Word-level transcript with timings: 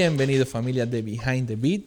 Bienvenidos 0.00 0.48
familia 0.48 0.86
de 0.86 1.02
Behind 1.02 1.48
the 1.48 1.56
Beat. 1.56 1.80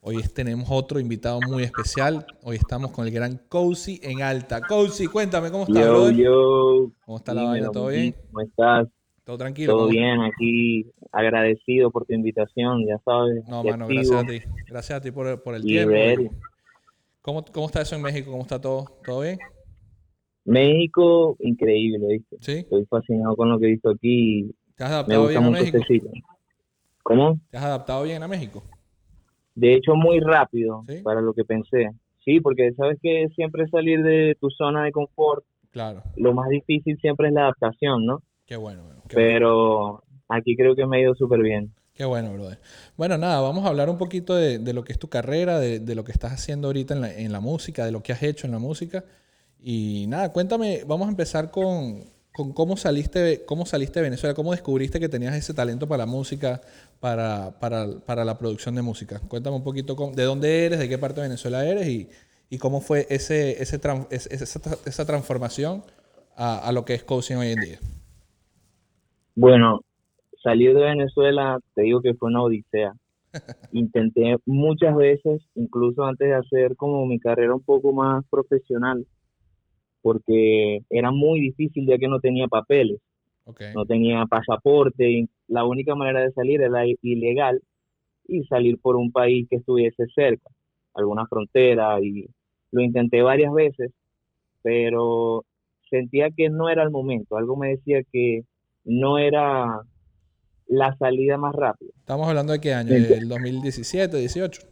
Hoy 0.00 0.22
tenemos 0.34 0.66
otro 0.70 0.98
invitado 0.98 1.38
muy 1.42 1.64
especial. 1.64 2.24
Hoy 2.42 2.56
estamos 2.56 2.92
con 2.92 3.06
el 3.06 3.12
gran 3.12 3.42
Cozy 3.46 4.00
en 4.02 4.22
alta. 4.22 4.62
Cozy, 4.62 5.06
cuéntame, 5.06 5.50
¿cómo 5.50 5.64
estás, 5.64 5.84
Yo, 5.84 6.10
yo. 6.10 6.90
¿Cómo 7.04 7.18
está 7.18 7.34
la 7.34 7.42
Dímelo, 7.42 7.52
vaina? 7.52 7.70
¿Todo 7.70 7.88
bien? 7.88 8.14
¿Cómo 8.32 8.40
estás? 8.40 8.88
¿Todo 9.22 9.36
tranquilo? 9.36 9.72
Todo 9.72 9.80
¿Cómo- 9.80 9.90
bien, 9.90 10.18
aquí 10.22 10.86
agradecido 11.12 11.90
por 11.90 12.06
tu 12.06 12.14
invitación, 12.14 12.86
ya 12.86 12.96
sabes. 13.04 13.46
No, 13.46 13.62
mano, 13.62 13.84
activo 13.84 14.00
gracias 14.00 14.24
a 14.24 14.26
ti. 14.26 14.40
Gracias 14.66 14.98
a 14.98 15.02
ti 15.02 15.10
por, 15.10 15.42
por 15.42 15.54
el 15.54 15.62
y 15.62 15.66
tiempo. 15.66 16.34
¿Cómo, 17.20 17.44
¿Cómo 17.52 17.66
está 17.66 17.82
eso 17.82 17.96
en 17.96 18.00
México? 18.00 18.30
¿Cómo 18.30 18.44
está 18.44 18.58
todo? 18.58 18.86
¿Todo 19.04 19.20
bien? 19.20 19.38
México, 20.46 21.36
increíble, 21.40 21.98
¿viste? 22.16 22.36
¿Sí? 22.40 22.52
Estoy 22.60 22.86
fascinado 22.86 23.36
con 23.36 23.50
lo 23.50 23.58
que 23.58 23.66
he 23.66 23.70
visto 23.72 23.90
aquí 23.90 24.54
¿Te 24.74 24.84
has 24.84 24.88
me 24.90 24.94
adaptado 24.94 25.20
gusta 25.24 25.38
bien 25.38 25.44
a 25.44 25.50
mucho 25.50 25.60
México? 25.60 25.78
este. 25.86 26.37
¿Cómo? 27.08 27.40
¿Te 27.50 27.56
has 27.56 27.64
adaptado 27.64 28.02
bien 28.02 28.22
a 28.22 28.28
México? 28.28 28.62
De 29.54 29.74
hecho, 29.74 29.94
muy 29.94 30.20
rápido 30.20 30.84
¿Sí? 30.86 31.00
para 31.02 31.22
lo 31.22 31.32
que 31.32 31.42
pensé. 31.42 31.90
Sí, 32.22 32.38
porque 32.40 32.70
sabes 32.74 32.98
que 33.02 33.28
siempre 33.34 33.66
salir 33.68 34.02
de 34.02 34.36
tu 34.38 34.50
zona 34.50 34.84
de 34.84 34.92
confort, 34.92 35.42
Claro. 35.70 36.02
lo 36.16 36.34
más 36.34 36.50
difícil 36.50 36.98
siempre 37.00 37.28
es 37.28 37.32
la 37.32 37.44
adaptación, 37.44 38.04
¿no? 38.04 38.22
Qué 38.44 38.56
bueno, 38.56 38.82
bueno. 38.84 39.00
Qué 39.08 39.16
bueno. 39.16 39.28
Pero 39.32 40.02
aquí 40.28 40.54
creo 40.54 40.76
que 40.76 40.84
me 40.86 40.98
ha 40.98 41.00
ido 41.00 41.14
súper 41.14 41.40
bien. 41.40 41.72
Qué 41.94 42.04
bueno, 42.04 42.30
brother. 42.34 42.58
Bueno, 42.98 43.16
nada, 43.16 43.40
vamos 43.40 43.64
a 43.64 43.68
hablar 43.68 43.88
un 43.88 43.96
poquito 43.96 44.34
de, 44.36 44.58
de 44.58 44.72
lo 44.74 44.84
que 44.84 44.92
es 44.92 44.98
tu 44.98 45.08
carrera, 45.08 45.58
de, 45.58 45.80
de 45.80 45.94
lo 45.94 46.04
que 46.04 46.12
estás 46.12 46.32
haciendo 46.32 46.68
ahorita 46.68 46.92
en 46.92 47.00
la, 47.00 47.14
en 47.14 47.32
la 47.32 47.40
música, 47.40 47.86
de 47.86 47.92
lo 47.92 48.02
que 48.02 48.12
has 48.12 48.22
hecho 48.22 48.46
en 48.46 48.52
la 48.52 48.58
música. 48.58 49.02
Y 49.60 50.04
nada, 50.08 50.30
cuéntame, 50.30 50.82
vamos 50.86 51.06
a 51.08 51.10
empezar 51.10 51.50
con, 51.50 52.04
con 52.38 52.52
cómo 52.52 52.76
saliste, 52.76 53.44
cómo 53.46 53.66
saliste 53.66 53.98
de 53.98 54.04
Venezuela, 54.04 54.32
cómo 54.32 54.52
descubriste 54.52 55.00
que 55.00 55.08
tenías 55.08 55.34
ese 55.34 55.54
talento 55.54 55.88
para 55.88 56.04
la 56.04 56.06
música, 56.06 56.60
para, 57.00 57.58
para, 57.58 57.98
para 58.06 58.24
la 58.24 58.38
producción 58.38 58.76
de 58.76 58.82
música. 58.82 59.20
Cuéntame 59.26 59.56
un 59.56 59.64
poquito 59.64 59.96
cómo- 59.96 60.14
de 60.14 60.22
dónde 60.22 60.64
eres, 60.64 60.78
de 60.78 60.88
qué 60.88 60.98
parte 60.98 61.20
de 61.20 61.26
Venezuela 61.26 61.66
eres 61.66 61.88
y, 61.88 62.08
y 62.48 62.58
cómo 62.58 62.80
fue 62.80 63.08
ese, 63.10 63.60
ese 63.60 63.80
esa, 64.12 64.60
esa 64.86 65.04
transformación 65.04 65.82
a, 66.36 66.58
a 66.60 66.70
lo 66.70 66.84
que 66.84 66.94
es 66.94 67.02
coaching 67.02 67.34
hoy 67.38 67.48
en 67.48 67.60
día. 67.60 67.78
Bueno, 69.34 69.80
salir 70.42 70.74
de 70.74 70.82
Venezuela, 70.82 71.58
te 71.74 71.82
digo 71.82 72.00
que 72.02 72.14
fue 72.14 72.28
una 72.30 72.42
odisea. 72.42 72.92
Intenté 73.72 74.36
muchas 74.46 74.96
veces, 74.96 75.42
incluso 75.56 76.04
antes 76.04 76.28
de 76.28 76.34
hacer 76.34 76.76
como 76.76 77.04
mi 77.06 77.18
carrera 77.18 77.54
un 77.54 77.62
poco 77.64 77.92
más 77.92 78.24
profesional, 78.30 79.06
porque 80.02 80.80
era 80.90 81.10
muy 81.10 81.40
difícil 81.40 81.86
ya 81.86 81.98
que 81.98 82.08
no 82.08 82.20
tenía 82.20 82.46
papeles, 82.48 83.00
no 83.74 83.86
tenía 83.86 84.26
pasaporte, 84.26 85.10
y 85.10 85.28
la 85.46 85.64
única 85.64 85.94
manera 85.94 86.20
de 86.20 86.32
salir 86.32 86.60
era 86.60 86.84
ilegal 87.02 87.62
y 88.26 88.44
salir 88.44 88.78
por 88.78 88.96
un 88.96 89.10
país 89.10 89.46
que 89.48 89.56
estuviese 89.56 90.06
cerca, 90.14 90.50
alguna 90.94 91.26
frontera, 91.26 91.98
y 92.00 92.26
lo 92.70 92.82
intenté 92.82 93.22
varias 93.22 93.52
veces, 93.52 93.92
pero 94.62 95.44
sentía 95.88 96.30
que 96.30 96.50
no 96.50 96.68
era 96.68 96.82
el 96.82 96.90
momento, 96.90 97.36
algo 97.36 97.56
me 97.56 97.70
decía 97.70 98.02
que 98.12 98.44
no 98.84 99.18
era 99.18 99.80
la 100.66 100.94
salida 100.96 101.38
más 101.38 101.54
rápida. 101.54 101.90
Estamos 101.98 102.28
hablando 102.28 102.52
de 102.52 102.60
qué 102.60 102.74
año, 102.74 102.92
del 102.92 103.28
2017, 103.28 104.18
18. 104.18 104.62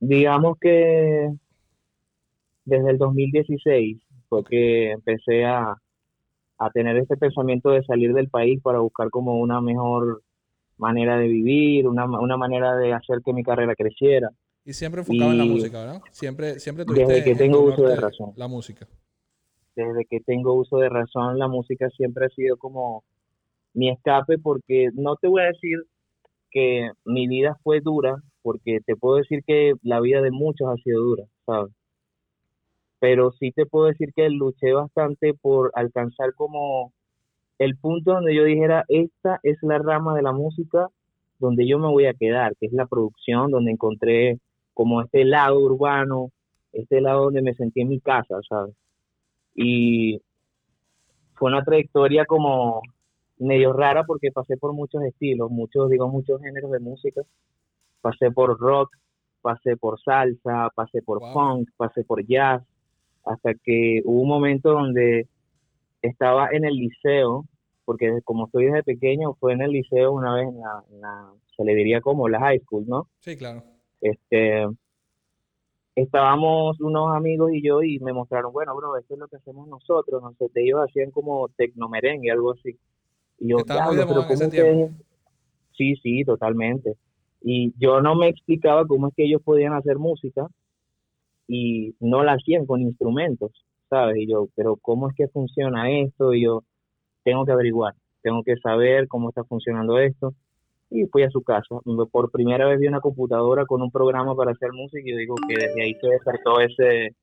Digamos 0.00 0.58
que 0.58 1.30
desde 2.64 2.90
el 2.90 2.98
2016 2.98 3.98
fue 4.32 4.44
que 4.44 4.92
empecé 4.92 5.44
a, 5.44 5.76
a 6.58 6.70
tener 6.70 6.96
este 6.96 7.18
pensamiento 7.18 7.68
de 7.68 7.84
salir 7.84 8.14
del 8.14 8.30
país 8.30 8.62
para 8.62 8.78
buscar 8.78 9.10
como 9.10 9.38
una 9.38 9.60
mejor 9.60 10.22
manera 10.78 11.18
de 11.18 11.28
vivir, 11.28 11.86
una, 11.86 12.06
una 12.06 12.38
manera 12.38 12.74
de 12.76 12.94
hacer 12.94 13.18
que 13.22 13.34
mi 13.34 13.42
carrera 13.44 13.74
creciera. 13.74 14.30
Y 14.64 14.72
siempre 14.72 15.02
enfocado 15.02 15.32
en 15.32 15.38
la 15.38 15.44
música, 15.44 15.80
¿verdad? 15.80 16.00
Siempre, 16.12 16.58
siempre 16.60 16.86
desde 16.86 17.04
tuviste 17.04 17.24
que 17.24 17.30
en 17.32 17.36
tengo 17.36 17.60
uso 17.60 17.82
de 17.82 17.96
razón. 17.96 18.32
la 18.36 18.48
música. 18.48 18.88
Desde 19.76 20.06
que 20.06 20.20
tengo 20.20 20.54
uso 20.54 20.78
de 20.78 20.88
razón, 20.88 21.38
la 21.38 21.48
música 21.48 21.90
siempre 21.90 22.26
ha 22.26 22.28
sido 22.30 22.56
como 22.56 23.04
mi 23.74 23.90
escape 23.90 24.38
porque 24.38 24.88
no 24.94 25.16
te 25.16 25.28
voy 25.28 25.42
a 25.42 25.46
decir 25.46 25.78
que 26.50 26.90
mi 27.04 27.28
vida 27.28 27.58
fue 27.62 27.80
dura, 27.80 28.16
porque 28.40 28.78
te 28.86 28.96
puedo 28.96 29.16
decir 29.16 29.42
que 29.46 29.74
la 29.82 30.00
vida 30.00 30.22
de 30.22 30.30
muchos 30.30 30.68
ha 30.68 30.76
sido 30.76 31.02
dura, 31.02 31.24
¿sabes? 31.44 31.72
Pero 33.02 33.32
sí 33.32 33.50
te 33.50 33.66
puedo 33.66 33.86
decir 33.86 34.12
que 34.14 34.30
luché 34.30 34.72
bastante 34.72 35.34
por 35.34 35.72
alcanzar 35.74 36.34
como 36.34 36.92
el 37.58 37.76
punto 37.76 38.12
donde 38.12 38.32
yo 38.32 38.44
dijera, 38.44 38.84
esta 38.86 39.40
es 39.42 39.58
la 39.62 39.78
rama 39.78 40.14
de 40.14 40.22
la 40.22 40.30
música 40.30 40.88
donde 41.40 41.66
yo 41.66 41.80
me 41.80 41.88
voy 41.88 42.06
a 42.06 42.14
quedar, 42.14 42.54
que 42.60 42.66
es 42.66 42.72
la 42.72 42.86
producción, 42.86 43.50
donde 43.50 43.72
encontré 43.72 44.38
como 44.72 45.02
este 45.02 45.24
lado 45.24 45.58
urbano, 45.58 46.30
este 46.72 47.00
lado 47.00 47.24
donde 47.24 47.42
me 47.42 47.54
sentí 47.54 47.80
en 47.80 47.88
mi 47.88 47.98
casa, 47.98 48.36
¿sabes? 48.48 48.76
Y 49.56 50.22
fue 51.34 51.50
una 51.50 51.64
trayectoria 51.64 52.24
como 52.24 52.82
medio 53.38 53.72
rara 53.72 54.04
porque 54.04 54.30
pasé 54.30 54.56
por 54.56 54.74
muchos 54.74 55.02
estilos, 55.02 55.50
muchos, 55.50 55.90
digo, 55.90 56.06
muchos 56.06 56.40
géneros 56.40 56.70
de 56.70 56.78
música. 56.78 57.22
Pasé 58.00 58.30
por 58.30 58.56
rock, 58.60 58.96
pasé 59.40 59.76
por 59.76 60.00
salsa, 60.00 60.70
pasé 60.76 61.02
por 61.02 61.18
Wow. 61.18 61.32
funk, 61.32 61.68
pasé 61.76 62.04
por 62.04 62.24
jazz, 62.24 62.62
hasta 63.24 63.54
que 63.54 64.02
hubo 64.04 64.22
un 64.22 64.28
momento 64.28 64.70
donde 64.72 65.26
estaba 66.02 66.48
en 66.52 66.64
el 66.64 66.74
liceo, 66.74 67.44
porque 67.84 68.20
como 68.24 68.46
estoy 68.46 68.66
desde 68.66 68.82
pequeño, 68.82 69.34
fue 69.34 69.52
en 69.52 69.62
el 69.62 69.70
liceo 69.72 70.12
una 70.12 70.34
vez 70.34 70.48
en 70.48 70.58
la, 70.60 70.84
en 70.90 71.00
la- 71.00 71.32
se 71.56 71.64
le 71.64 71.74
diría 71.74 72.00
como 72.00 72.28
la 72.28 72.40
high 72.40 72.60
school, 72.60 72.84
¿no? 72.86 73.08
Sí, 73.20 73.36
claro. 73.36 73.62
este 74.00 74.66
estábamos 75.94 76.80
unos 76.80 77.14
amigos 77.14 77.52
y 77.52 77.62
yo 77.62 77.82
y 77.82 77.98
me 78.00 78.12
mostraron, 78.12 78.52
bueno, 78.52 78.74
bro, 78.74 78.96
esto 78.96 79.14
es 79.14 79.20
lo 79.20 79.28
que 79.28 79.36
hacemos 79.36 79.68
nosotros, 79.68 80.22
no 80.22 80.32
sé, 80.34 80.46
ellos 80.54 80.80
hacían 80.80 81.10
como 81.10 81.48
tecnomerengue, 81.50 82.30
algo 82.30 82.52
así. 82.52 82.78
Y 83.38 83.48
yo, 83.50 83.58
Estaba 83.58 83.86
muy 83.86 83.96
"Diablo, 83.96 84.14
de 84.14 84.20
pero 84.24 84.26
¿cómo 84.28 84.46
ustedes-" 84.48 84.90
Sí, 85.76 85.96
sí, 85.96 86.24
totalmente. 86.24 86.96
Y 87.42 87.74
yo 87.78 88.00
no 88.00 88.14
me 88.14 88.28
explicaba 88.28 88.86
cómo 88.86 89.08
es 89.08 89.14
que 89.14 89.24
ellos 89.24 89.42
podían 89.42 89.72
hacer 89.74 89.98
música 89.98 90.46
y 91.48 91.94
no 92.00 92.22
la 92.24 92.32
hacían 92.34 92.66
con 92.66 92.80
instrumentos, 92.82 93.50
¿sabes? 93.90 94.16
Y 94.18 94.26
yo, 94.30 94.48
pero 94.54 94.76
¿cómo 94.76 95.08
es 95.10 95.14
que 95.16 95.28
funciona 95.28 95.90
esto? 95.90 96.32
Y 96.34 96.44
yo, 96.44 96.62
tengo 97.24 97.44
que 97.44 97.52
averiguar, 97.52 97.94
tengo 98.22 98.42
que 98.42 98.56
saber 98.56 99.08
cómo 99.08 99.28
está 99.28 99.44
funcionando 99.44 99.98
esto. 99.98 100.34
Y 100.94 101.06
fui 101.06 101.22
a 101.22 101.30
su 101.30 101.42
casa. 101.42 101.76
Por 102.10 102.30
primera 102.30 102.66
vez 102.66 102.78
vi 102.78 102.86
una 102.86 103.00
computadora 103.00 103.64
con 103.64 103.80
un 103.80 103.90
programa 103.90 104.34
para 104.36 104.50
hacer 104.52 104.72
música 104.74 105.02
y 105.02 105.10
yo 105.12 105.16
digo 105.16 105.34
que 105.48 105.54
desde 105.54 105.82
ahí 105.82 105.94
se 105.94 106.06
despertó 106.08 106.60
ese, 106.60 107.14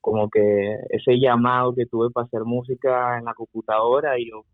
como 0.00 0.30
que 0.30 0.76
ese 0.90 1.18
llamado 1.18 1.74
que 1.74 1.86
tuve 1.86 2.10
para 2.10 2.26
hacer 2.26 2.44
música 2.44 3.18
en 3.18 3.24
la 3.24 3.34
computadora 3.34 4.16
y 4.16 4.30
yo, 4.30 4.44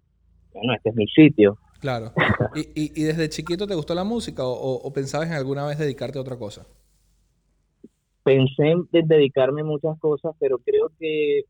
bueno, 0.55 0.73
este 0.75 0.89
es 0.89 0.97
mi 0.97 1.07
sitio. 1.09 1.59
Claro. 1.81 2.13
¿Y, 2.55 2.61
y, 2.75 2.93
y 3.03 3.05
desde 3.05 3.29
chiquito 3.29 3.67
te 3.67 3.75
gustó 3.75 3.95
la 3.95 4.05
música 4.05 4.43
o, 4.47 4.53
o- 4.53 4.89
o 4.89 4.93
pensabas 4.93 5.29
en 5.29 5.35
alguna 5.35 5.67
vez 5.67 5.79
dedicarte 5.79 6.17
a 6.19 6.23
otra 6.23 6.39
cosa? 6.39 6.67
Pensé 8.27 8.65
en 8.73 8.89
de- 8.93 9.05
dedicarme 9.07 9.63
a 9.63 9.65
muchas 9.65 9.99
cosas, 10.01 10.35
pero 10.41 10.59
creo 10.59 10.91
que 10.99 11.43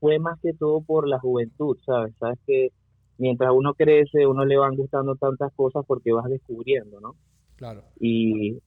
fue 0.00 0.18
más 0.18 0.40
que 0.42 0.54
todo 0.54 0.82
por 0.82 1.08
la 1.08 1.20
juventud, 1.20 1.76
¿sabes? 1.86 2.14
Sabes 2.18 2.38
que 2.46 2.70
mientras 3.18 3.50
uno 3.54 3.74
crece, 3.74 4.26
uno 4.26 4.44
le 4.46 4.56
van 4.56 4.76
gustando 4.76 5.16
tantas 5.16 5.52
cosas 5.54 5.84
porque 5.86 6.12
vas 6.12 6.26
descubriendo, 6.30 7.00
¿no? 7.00 7.16
Claro. 7.56 7.84
y 8.00 8.58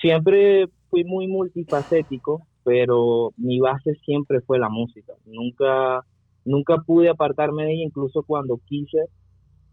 siempre 0.00 0.68
fui 0.90 1.04
muy 1.04 1.28
multifacético, 1.28 2.46
pero 2.64 3.32
mi 3.36 3.60
base 3.60 3.94
siempre 4.04 4.40
fue 4.42 4.58
la 4.58 4.68
música. 4.68 5.14
Nunca, 5.26 6.04
nunca 6.44 6.78
pude 6.86 7.08
apartarme 7.08 7.64
de 7.64 7.74
ella, 7.74 7.84
incluso 7.84 8.22
cuando 8.24 8.60
quise 8.66 9.06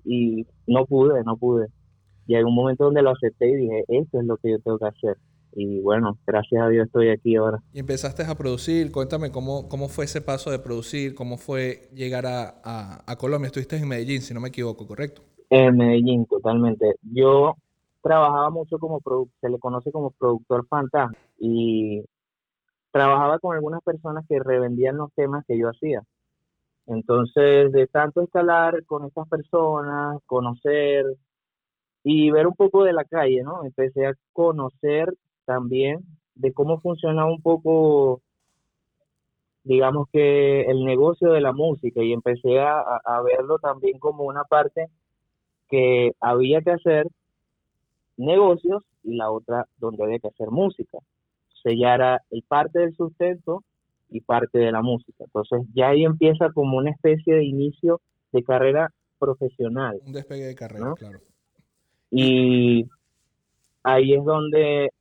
y 0.05 0.45
no 0.67 0.85
pude, 0.85 1.23
no 1.23 1.37
pude. 1.37 1.67
Y 2.27 2.35
hay 2.35 2.43
un 2.43 2.55
momento 2.55 2.85
donde 2.85 3.01
lo 3.03 3.11
acepté 3.11 3.49
y 3.49 3.55
dije, 3.57 3.83
esto 3.89 4.19
es 4.21 4.25
lo 4.27 4.37
que 4.37 4.51
yo 4.51 4.59
tengo 4.59 4.79
que 4.79 4.87
hacer. 4.87 5.17
Y 5.55 5.81
bueno, 5.81 6.17
gracias 6.25 6.63
a 6.63 6.67
Dios 6.69 6.87
estoy 6.87 7.09
aquí 7.09 7.35
ahora. 7.35 7.59
Y 7.73 7.79
empezaste 7.79 8.23
a 8.23 8.35
producir. 8.35 8.91
Cuéntame 8.91 9.31
cómo, 9.31 9.69
cómo 9.69 9.87
fue 9.87 10.05
ese 10.05 10.19
paso 10.21 10.49
de 10.49 10.57
producir, 10.59 11.13
cómo 11.13 11.37
fue 11.37 11.89
llegar 11.93 12.25
a, 12.25 12.55
a- 12.63 13.03
a 13.05 13.15
Colombia. 13.17 13.47
Estuviste 13.47 13.77
en 13.77 13.87
Medellín, 13.87 14.21
si 14.21 14.33
no 14.33 14.39
me 14.41 14.47
equivoco, 14.49 14.87
¿correcto? 14.87 15.21
En 15.49 15.77
Medellín, 15.77 16.25
totalmente. 16.25 16.95
Yo 17.03 17.55
trabajaba 18.01 18.49
mucho 18.49 18.79
como, 18.79 18.99
produ- 19.01 19.29
se 19.41 19.49
le 19.49 19.59
conoce 19.59 19.91
como 19.91 20.09
productor 20.11 20.65
fantasma 20.67 21.15
y 21.37 22.03
trabajaba 22.91 23.39
con 23.39 23.55
algunas 23.55 23.81
personas 23.83 24.25
que 24.27 24.39
revendían 24.39 24.97
los 24.97 25.11
temas 25.13 25.45
que 25.47 25.57
yo 25.57 25.69
hacía. 25.69 26.01
Entonces, 26.87 27.71
de 27.71 27.87
tanto 27.87 28.21
escalar 28.21 28.83
con 28.85 29.05
estas 29.05 29.27
personas, 29.29 30.17
conocer 30.25 31.05
y 32.03 32.29
ver 32.31 32.47
un 32.47 32.55
poco 32.55 32.83
de 32.83 32.93
la 32.93 33.05
calle, 33.05 33.41
¿no? 33.43 33.63
Empecé 33.63 34.07
a 34.07 34.13
conocer 34.33 35.13
también 35.45 35.99
de 36.35 36.51
cómo 36.53 36.79
funcionaba 36.79 37.29
un 37.31 37.41
poco, 37.41 38.21
digamos 39.63 40.07
que 40.11 40.61
el 40.63 40.83
negocio 40.85 41.31
de 41.31 41.41
la 41.41 41.53
música 41.53 42.03
y 42.03 42.11
empecé 42.13 42.59
a, 42.59 42.79
a- 43.05 43.21
verlo 43.21 43.59
también 43.59 43.99
como 43.99 44.23
una 44.25 44.43
parte 44.43 44.87
que 45.69 46.11
había 46.19 46.61
que 46.61 46.71
hacer 46.71 47.07
negocios 48.17 48.83
y 49.03 49.15
la 49.15 49.31
otra 49.31 49.67
donde 49.77 50.03
había 50.03 50.19
que 50.19 50.27
hacer 50.27 50.49
música. 50.49 50.97
O 50.97 51.55
sea, 51.63 51.73
ya 51.77 51.95
era 51.95 52.21
el 52.31 52.43
parte 52.43 52.79
del 52.79 52.95
sustento 52.95 53.63
y 54.09 54.21
parte 54.21 54.59
de 54.59 54.71
la 54.71 54.81
música. 54.81 55.23
Entonces 55.23 55.61
ya 55.73 55.89
ahí 55.89 56.03
empieza 56.03 56.51
como 56.51 56.77
una 56.77 56.91
especie 56.91 57.35
de 57.35 57.45
inicio 57.45 58.01
de 58.31 58.43
carrera 58.43 58.91
profesional. 59.17 59.99
Un 60.05 60.13
despegue 60.13 60.45
de 60.45 60.55
carrera, 60.55 60.93
claro. 60.97 61.19
Y 62.11 62.85
ahí 63.83 64.13
es 64.13 64.23
donde 64.23 64.91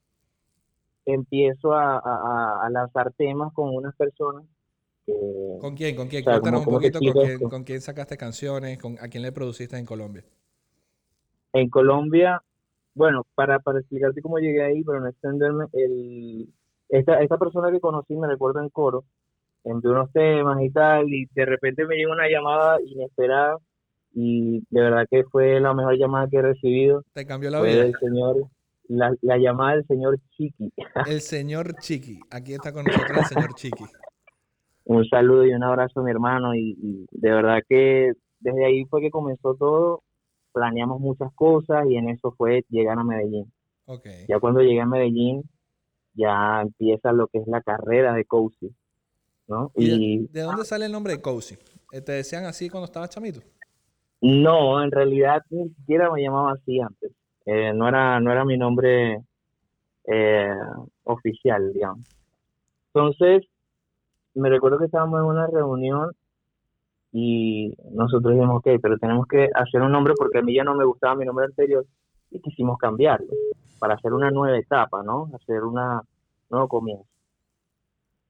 empiezo 1.06 1.72
a, 1.72 2.68
lanzar 2.70 3.12
temas 3.14 3.52
con 3.52 3.74
unas 3.74 3.94
personas. 3.96 4.44
¿Con 5.60 5.74
quién? 5.74 5.96
¿Con 5.96 6.08
quién? 6.08 6.24
Cuéntanos 6.24 6.66
un 6.66 6.74
poquito 6.74 7.00
con 7.00 7.12
quién, 7.12 7.38
con 7.40 7.64
quién, 7.64 7.80
sacaste 7.80 8.16
canciones, 8.16 8.78
con, 8.78 8.96
a 9.00 9.08
quién 9.08 9.22
le 9.22 9.32
produciste 9.32 9.76
en 9.76 9.84
Colombia. 9.84 10.24
En 11.52 11.68
Colombia, 11.68 12.42
bueno, 12.94 13.26
para, 13.34 13.58
para 13.58 13.80
explicarte 13.80 14.22
cómo 14.22 14.38
llegué 14.38 14.62
ahí, 14.62 14.82
pero 14.84 15.00
no 15.00 15.08
extenderme, 15.08 15.66
el, 15.72 16.48
esta, 16.88 17.20
esta 17.20 17.38
persona 17.38 17.70
que 17.72 17.80
conocí 17.80 18.14
me 18.16 18.28
recuerda 18.28 18.62
en 18.62 18.70
coro, 18.70 19.04
entre 19.64 19.90
unos 19.90 20.12
temas 20.12 20.62
y 20.62 20.70
tal, 20.70 21.12
y 21.12 21.26
de 21.34 21.46
repente 21.46 21.84
me 21.84 21.96
llegó 21.96 22.12
una 22.12 22.28
llamada 22.28 22.78
inesperada 22.84 23.58
y 24.14 24.60
de 24.70 24.80
verdad 24.80 25.06
que 25.10 25.24
fue 25.24 25.58
la 25.60 25.74
mejor 25.74 25.96
llamada 25.96 26.28
que 26.28 26.36
he 26.36 26.42
recibido. 26.42 27.02
Te 27.12 27.26
cambió 27.26 27.50
la 27.50 27.62
vida. 27.62 27.84
El 27.84 27.94
señor, 27.98 28.46
la, 28.92 29.38
llamada 29.38 29.76
del 29.76 29.86
señor 29.86 30.18
Chiqui. 30.30 30.72
El 31.06 31.20
señor 31.20 31.76
Chiqui. 31.80 32.20
Aquí 32.30 32.54
está 32.54 32.72
con 32.72 32.84
nosotros 32.84 33.18
el 33.18 33.24
señor 33.24 33.54
Chiqui. 33.54 33.84
Un 34.84 35.04
saludo 35.06 35.46
y 35.46 35.54
un 35.54 35.62
abrazo 35.62 36.00
a 36.00 36.02
mi 36.02 36.10
hermano 36.10 36.54
y, 36.54 37.06
de 37.10 37.30
verdad 37.30 37.60
que 37.68 38.12
desde 38.40 38.66
ahí 38.66 38.84
fue 38.86 39.00
que 39.00 39.10
comenzó 39.10 39.54
todo. 39.54 40.02
Planeamos 40.52 41.00
muchas 41.00 41.32
cosas 41.34 41.86
y 41.88 41.96
en 41.96 42.10
eso 42.10 42.34
fue 42.36 42.64
llegar 42.68 42.98
a 42.98 43.04
Medellín. 43.04 43.50
Okay. 43.86 44.26
Ya 44.28 44.38
cuando 44.38 44.60
llegué 44.60 44.80
a 44.80 44.86
Medellín, 44.86 45.42
ya 46.14 46.60
empieza 46.60 47.12
lo 47.12 47.28
que 47.28 47.38
es 47.38 47.46
la 47.46 47.62
carrera 47.62 48.12
de 48.12 48.24
Cozy. 48.26 48.74
¿no? 49.46 49.72
¿Y, 49.76 50.26
de, 50.28 50.42
dónde 50.42 50.64
sale 50.64 50.86
el 50.86 50.92
nombre 50.92 51.14
de 51.14 51.22
Cozy? 51.22 51.56
¿Te 51.90 52.12
decían 52.12 52.44
así 52.44 52.68
cuando 52.68 52.86
estabas 52.86 53.10
chamito? 53.10 53.40
No, 54.20 54.82
en 54.82 54.90
realidad 54.90 55.42
ni 55.50 55.70
siquiera 55.70 56.10
me 56.10 56.22
llamaba 56.22 56.52
así 56.52 56.80
antes. 56.80 57.12
Eh, 57.44 57.72
no 57.74 57.88
era 57.88 58.20
no 58.20 58.30
era 58.30 58.44
mi 58.44 58.56
nombre 58.56 59.22
eh, 60.04 60.54
oficial, 61.04 61.72
digamos. 61.72 62.06
Entonces, 62.94 63.46
me 64.34 64.48
recuerdo 64.48 64.78
que 64.78 64.86
estábamos 64.86 65.20
en 65.20 65.26
una 65.26 65.46
reunión 65.46 66.12
y 67.12 67.74
nosotros 67.90 68.32
dijimos, 68.32 68.58
ok, 68.58 68.80
pero 68.80 68.98
tenemos 68.98 69.26
que 69.26 69.48
hacer 69.54 69.82
un 69.82 69.92
nombre 69.92 70.14
porque 70.16 70.38
a 70.38 70.42
mí 70.42 70.54
ya 70.54 70.64
no 70.64 70.74
me 70.74 70.84
gustaba 70.84 71.14
mi 71.14 71.24
nombre 71.24 71.46
anterior 71.46 71.84
y 72.30 72.40
quisimos 72.40 72.78
cambiarlo 72.78 73.28
para 73.78 73.94
hacer 73.94 74.12
una 74.12 74.30
nueva 74.30 74.58
etapa, 74.58 75.02
¿no? 75.02 75.30
Hacer 75.34 75.64
una 75.64 76.02
nuevo 76.48 76.68
comienzo. 76.68 77.06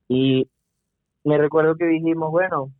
Y 0.08 0.48
me 1.24 1.38
recuerdo 1.38 1.76
que 1.76 1.86
dijimos, 1.86 2.30
bueno, 2.30 2.72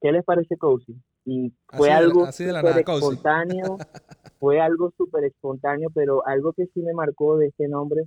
¿qué 0.00 0.12
les 0.12 0.24
parece 0.24 0.56
Cozy? 0.56 0.96
y 1.24 1.52
fue 1.68 1.90
algo 1.90 2.26
espontáneo, 2.28 3.78
fue 4.38 4.60
algo 4.60 4.92
súper 4.96 5.24
espontáneo, 5.24 5.90
pero 5.94 6.26
algo 6.26 6.52
que 6.52 6.66
sí 6.66 6.80
me 6.80 6.92
marcó 6.92 7.36
de 7.38 7.48
este 7.48 7.68
nombre 7.68 8.04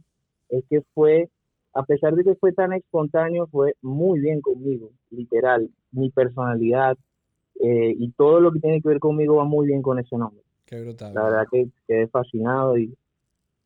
es 0.49 0.63
que 0.69 0.81
fue, 0.93 1.29
a 1.73 1.83
pesar 1.83 2.15
de 2.15 2.23
que 2.23 2.35
fue 2.35 2.53
tan 2.53 2.73
espontáneo, 2.73 3.47
fue 3.47 3.75
muy 3.81 4.19
bien 4.19 4.41
conmigo, 4.41 4.91
literal, 5.11 5.69
mi 5.91 6.09
personalidad 6.09 6.97
eh, 7.59 7.95
y 7.97 8.11
todo 8.11 8.39
lo 8.39 8.51
que 8.51 8.59
tiene 8.59 8.81
que 8.81 8.89
ver 8.89 8.99
conmigo 8.99 9.35
va 9.35 9.45
muy 9.45 9.67
bien 9.67 9.81
con 9.81 9.99
ese 9.99 10.17
nombre. 10.17 10.43
Qué 10.65 10.81
brutal. 10.81 11.13
La 11.13 11.23
verdad 11.23 11.47
que 11.51 11.69
quedé 11.87 12.07
fascinado 12.07 12.77
y 12.77 12.93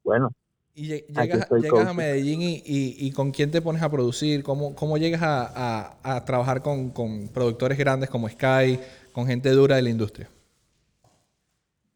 bueno, 0.04 0.32
y 0.74 0.88
llegas, 0.88 1.50
llegas 1.50 1.88
a 1.88 1.94
Medellín 1.94 2.42
y, 2.42 2.62
y, 2.66 3.12
con 3.12 3.32
quién 3.32 3.52
te 3.52 3.62
pones 3.62 3.82
a 3.82 3.92
producir, 3.92 4.42
cómo, 4.42 4.74
cómo 4.74 4.98
llegas 4.98 5.22
a, 5.22 5.98
a, 6.02 6.24
trabajar 6.24 6.62
con, 6.62 6.92
con, 6.92 7.28
productores 7.28 7.78
grandes 7.78 8.10
como 8.10 8.30
Sky, 8.30 8.80
con 9.12 9.28
gente 9.28 9.50
dura 9.50 9.76
de 9.76 9.82
la 9.82 9.90
industria. 9.90 10.30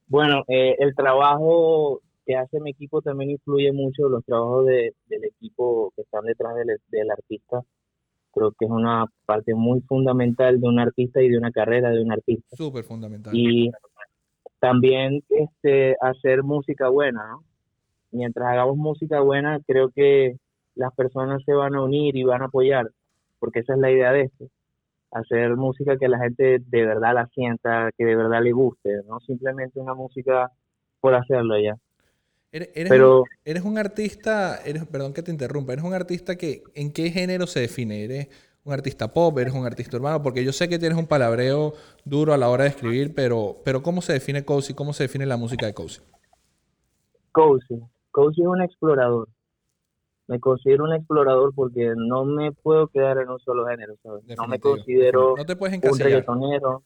Bueno, 0.07 0.43
eh, 0.47 0.75
el 0.79 0.95
trabajo 0.95 2.01
que 2.25 2.35
hace 2.35 2.59
mi 2.59 2.71
equipo 2.71 3.01
también 3.01 3.31
influye 3.31 3.71
mucho, 3.71 4.09
los 4.09 4.23
trabajos 4.25 4.65
de, 4.65 4.93
del 5.07 5.25
equipo 5.25 5.91
que 5.95 6.01
están 6.01 6.25
detrás 6.25 6.55
del, 6.55 6.77
del 6.89 7.11
artista. 7.11 7.61
Creo 8.33 8.51
que 8.51 8.65
es 8.65 8.71
una 8.71 9.05
parte 9.25 9.53
muy 9.53 9.81
fundamental 9.81 10.59
de 10.59 10.67
un 10.67 10.79
artista 10.79 11.21
y 11.21 11.29
de 11.29 11.37
una 11.37 11.51
carrera 11.51 11.91
de 11.91 12.01
un 12.01 12.11
artista. 12.11 12.55
Súper 12.55 12.83
fundamental. 12.83 13.33
Y 13.35 13.71
también 14.59 15.23
este, 15.29 15.95
hacer 16.01 16.43
música 16.43 16.89
buena, 16.89 17.27
¿no? 17.27 17.43
mientras 18.15 18.47
hagamos 18.47 18.77
música 18.77 19.19
buena, 19.19 19.59
creo 19.67 19.89
que 19.89 20.37
las 20.73 20.93
personas 20.95 21.43
se 21.45 21.53
van 21.53 21.75
a 21.75 21.83
unir 21.83 22.15
y 22.15 22.23
van 22.23 22.41
a 22.41 22.45
apoyar, 22.45 22.89
porque 23.39 23.59
esa 23.59 23.73
es 23.73 23.79
la 23.79 23.91
idea 23.91 24.11
de 24.11 24.23
esto, 24.23 24.45
hacer 25.15 25.55
música 25.55 25.97
que 25.97 26.09
la 26.09 26.19
gente 26.19 26.59
de 26.59 26.85
verdad 26.85 27.13
la 27.13 27.27
sienta, 27.27 27.89
que 27.97 28.03
de 28.03 28.15
verdad 28.15 28.41
le 28.43 28.51
guste, 28.51 28.89
no 29.07 29.19
simplemente 29.21 29.79
una 29.79 29.93
música 29.93 30.51
por 30.99 31.15
hacerlo 31.15 31.57
ya. 31.57 31.77
Eres, 32.51 32.69
Pero, 32.73 33.21
un, 33.21 33.27
eres 33.43 33.63
un 33.63 33.77
artista, 33.77 34.59
eres, 34.65 34.85
perdón 34.85 35.13
que 35.13 35.23
te 35.23 35.31
interrumpa, 35.31 35.73
eres 35.73 35.85
un 35.85 35.93
artista 35.93 36.35
que, 36.35 36.63
¿en 36.73 36.91
qué 36.91 37.11
género 37.11 37.47
se 37.47 37.61
define? 37.61 38.03
¿Eres 38.03 38.27
un 38.65 38.73
artista 38.73 39.13
pop? 39.13 39.37
¿Eres 39.39 39.53
un 39.53 39.65
artista 39.65 39.97
urbano? 39.97 40.21
Porque 40.21 40.43
yo 40.43 40.51
sé 40.51 40.67
que 40.67 40.79
tienes 40.79 40.97
un 40.97 41.07
palabreo 41.07 41.73
duro 42.03 42.33
a 42.33 42.37
la 42.37 42.49
hora 42.49 42.63
de 42.63 42.71
escribir, 42.71 43.13
pero, 43.15 43.57
pero 43.63 43.81
¿cómo 43.81 44.01
se 44.01 44.13
define 44.13 44.43
Cozy? 44.43 44.73
¿Cómo 44.73 44.93
se 44.93 45.03
define 45.03 45.25
la 45.25 45.37
música 45.37 45.65
de 45.65 45.73
Cozy? 45.73 46.01
Cozy. 47.31 47.79
Cozy 48.11 48.41
es 48.41 48.47
un 48.47 48.61
explorador. 48.61 49.29
Me 50.27 50.39
considero 50.39 50.85
un 50.85 50.93
explorador 50.93 51.53
porque 51.53 51.93
no 51.95 52.25
me 52.25 52.51
puedo 52.51 52.87
quedar 52.87 53.19
en 53.19 53.29
un 53.29 53.39
solo 53.39 53.67
género, 53.67 53.95
¿sabes? 54.01 54.23
No 54.37 54.47
me 54.47 54.59
considero 54.59 55.35
no 55.37 55.45
te 55.45 55.55
puedes 55.55 55.77
un 55.83 55.99
reggaetonero. 55.99 56.83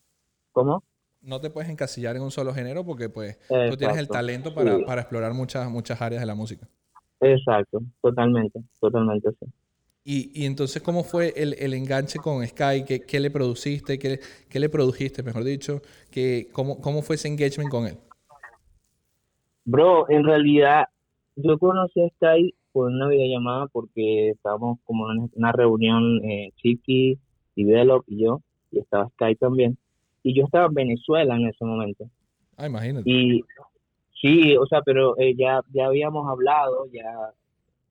¿Cómo? 0.52 0.84
No 1.22 1.40
te 1.40 1.50
puedes 1.50 1.70
encasillar 1.70 2.16
en 2.16 2.22
un 2.22 2.32
solo 2.32 2.54
género 2.54 2.86
porque 2.86 3.10
pues 3.10 3.40
tú 3.48 3.78
tienes 3.78 3.98
el 3.98 4.08
talento 4.08 4.54
para, 4.54 4.80
para, 4.86 5.02
explorar 5.02 5.34
muchas, 5.34 5.70
muchas 5.70 6.02
áreas 6.02 6.22
de 6.22 6.26
la 6.26 6.36
música. 6.36 6.68
Exacto, 7.22 7.82
totalmente, 8.02 8.60
totalmente 8.80 9.30
sí. 9.32 9.46
Y, 10.04 10.32
y 10.34 10.46
entonces, 10.46 10.82
¿cómo 10.82 11.04
fue 11.04 11.34
el, 11.36 11.56
el 11.60 11.74
enganche 11.74 12.20
con 12.20 12.46
Sky? 12.46 12.84
¿Qué, 12.84 13.02
¿Qué, 13.02 13.20
le 13.20 13.30
produciste? 13.30 14.00
¿Qué, 14.00 14.20
¿Qué, 14.50 14.60
le 14.60 14.70
produjiste, 14.70 15.22
mejor 15.22 15.44
dicho? 15.44 15.82
¿Qué, 16.10 16.48
cómo, 16.52 16.80
¿Cómo 16.82 17.02
fue 17.02 17.16
ese 17.16 17.28
engagement 17.28 17.70
con 17.70 17.86
él? 17.86 17.98
Bro, 19.66 20.10
en 20.10 20.24
realidad 20.24 20.86
yo 21.36 21.60
conocí 21.60 22.02
a 22.02 22.10
Sky 22.10 22.56
por 22.72 22.92
una 22.92 23.08
videollamada 23.08 23.68
porque 23.68 24.30
estábamos 24.30 24.80
como 24.86 25.12
en 25.12 25.30
una 25.36 25.52
reunión 25.52 26.24
eh, 26.24 26.52
Chiqui, 26.58 27.18
Develop 27.56 28.04
y 28.08 28.24
yo, 28.24 28.42
y 28.72 28.80
estaba 28.80 29.10
Sky 29.10 29.36
también. 29.36 29.78
Y 30.24 30.34
yo 30.34 30.46
estaba 30.46 30.68
en 30.68 30.74
Venezuela 30.74 31.36
en 31.36 31.48
ese 31.48 31.66
momento. 31.66 32.06
Ah, 32.58 32.68
imagínate. 32.68 33.10
Y 33.10 33.44
sí, 34.22 34.56
o 34.58 34.66
sea, 34.66 34.82
pero 34.82 35.18
eh, 35.18 35.36
ya, 35.36 35.62
ya 35.74 35.88
habíamos 35.88 36.28
hablado, 36.30 36.86
ya 36.92 37.34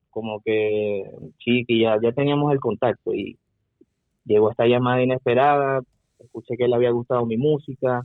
como 0.09 0.41
que 0.41 1.03
Chiqui, 1.39 1.81
ya, 1.81 1.97
ya 2.01 2.11
teníamos 2.11 2.51
el 2.51 2.59
contacto 2.59 3.13
y 3.13 3.37
llegó 4.25 4.51
esta 4.51 4.65
llamada 4.65 5.01
inesperada, 5.01 5.81
escuché 6.19 6.57
que 6.57 6.67
le 6.67 6.75
había 6.75 6.91
gustado 6.91 7.25
mi 7.25 7.37
música 7.37 8.03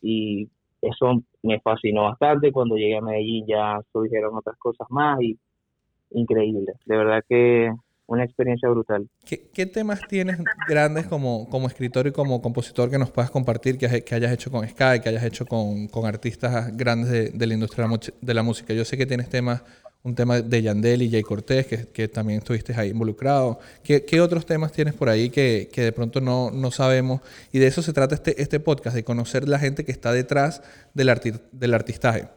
y 0.00 0.48
eso 0.80 1.22
me 1.42 1.60
fascinó 1.60 2.04
bastante. 2.04 2.52
Cuando 2.52 2.76
llegué 2.76 2.96
a 2.96 3.02
Medellín 3.02 3.46
ya 3.46 3.80
surgieron 3.92 4.36
otras 4.36 4.56
cosas 4.58 4.86
más 4.90 5.20
y 5.20 5.38
increíble. 6.10 6.72
De 6.84 6.96
verdad 6.96 7.22
que 7.28 7.70
una 8.06 8.24
experiencia 8.24 8.68
brutal. 8.68 9.08
¿Qué, 9.24 9.66
temas 9.66 10.00
tienes 10.08 10.38
grandes 10.68 11.06
como, 11.06 11.48
como 11.50 11.66
escritor 11.66 12.06
y 12.06 12.12
como 12.12 12.40
compositor 12.40 12.88
que 12.88 12.98
nos 12.98 13.10
puedas 13.10 13.30
compartir, 13.30 13.78
que, 13.78 14.04
que 14.04 14.14
hayas 14.14 14.32
hecho 14.32 14.50
con 14.50 14.66
Sky, 14.66 15.00
que 15.02 15.08
hayas 15.08 15.24
hecho 15.24 15.44
con, 15.44 15.88
con 15.88 16.06
artistas 16.06 16.76
grandes 16.76 17.10
de, 17.10 17.30
de, 17.30 17.46
la 17.46 17.54
industria 17.54 17.88
de 18.20 18.34
la 18.34 18.42
música? 18.42 18.72
Yo 18.74 18.84
sé 18.84 18.96
que 18.96 19.06
tienes 19.06 19.28
temas 19.28 19.62
un 20.06 20.14
tema 20.14 20.40
de 20.40 20.62
Yandel 20.62 21.02
y 21.02 21.10
Jay 21.10 21.22
Cortés, 21.22 21.66
que, 21.66 21.88
que 21.88 22.06
también 22.06 22.38
estuviste 22.38 22.72
ahí 22.74 22.90
involucrado. 22.90 23.58
¿Qué, 23.82 24.04
¿Qué, 24.04 24.20
otros 24.20 24.46
temas 24.46 24.70
tienes 24.70 24.94
por 24.94 25.08
ahí 25.08 25.30
que, 25.30 25.68
que 25.72 25.82
de 25.82 25.90
pronto 25.90 26.20
no, 26.20 26.52
no, 26.52 26.70
sabemos? 26.70 27.22
Y 27.50 27.58
de 27.58 27.66
eso 27.66 27.82
se 27.82 27.92
trata 27.92 28.14
este, 28.14 28.40
este 28.40 28.60
podcast, 28.60 28.94
de 28.94 29.02
conocer 29.02 29.48
la 29.48 29.58
gente 29.58 29.84
que 29.84 29.90
está 29.90 30.12
detrás 30.12 30.62
del, 30.94 31.12
del 31.50 31.74
artistaje. 31.74 32.28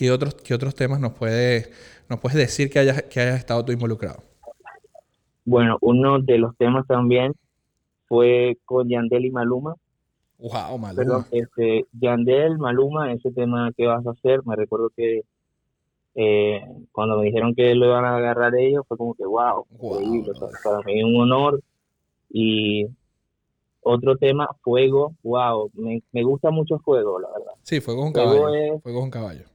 ¿Qué 0.00 0.10
otros, 0.10 0.34
¿Qué 0.34 0.54
otros 0.54 0.74
temas 0.74 0.98
nos 0.98 1.12
puedes, 1.12 1.70
nos 2.08 2.18
puedes 2.20 2.38
decir 2.38 2.70
que 2.70 2.78
hayas, 2.78 3.02
que 3.02 3.20
hayas 3.20 3.38
estado 3.38 3.62
tú 3.62 3.72
involucrado? 3.72 4.22
Bueno, 5.44 5.76
uno 5.82 6.18
de 6.20 6.38
los 6.38 6.56
temas 6.56 6.86
también 6.86 7.34
fue 8.08 8.56
con 8.64 8.88
Yandel 8.88 9.26
y 9.26 9.30
Maluma. 9.30 9.74
Wow, 10.38 10.78
Maluma. 10.78 10.94
Perdón, 10.94 11.26
este, 11.32 11.84
Yandel, 11.92 12.56
Maluma, 12.56 13.12
ese 13.12 13.30
tema 13.30 13.72
que 13.76 13.86
vas 13.86 14.06
a 14.06 14.12
hacer, 14.12 14.40
me 14.46 14.56
recuerdo 14.56 14.88
que 14.96 15.20
eh, 16.14 16.62
cuando 16.92 17.18
me 17.18 17.24
dijeron 17.24 17.54
que 17.54 17.74
lo 17.74 17.84
iban 17.84 18.06
a 18.06 18.16
agarrar 18.16 18.54
ellos, 18.56 18.86
fue 18.88 18.96
como 18.96 19.12
que, 19.12 19.26
wow, 19.26 19.66
para 20.64 20.78
mí 20.86 21.02
un 21.02 21.20
honor. 21.20 21.60
Y 22.30 22.86
otro 23.82 24.16
tema, 24.16 24.48
Fuego, 24.62 25.14
wow, 25.22 25.70
me, 25.74 26.02
me 26.12 26.22
gusta 26.22 26.50
mucho 26.50 26.78
Fuego, 26.78 27.20
la 27.20 27.28
verdad. 27.28 27.52
Sí, 27.64 27.82
Fuego 27.82 28.00
es 28.00 28.06
un 28.06 28.12
caballo. 28.14 28.80
fuego 28.80 28.98
es 28.98 29.04
un 29.04 29.10
caballo. 29.10 29.50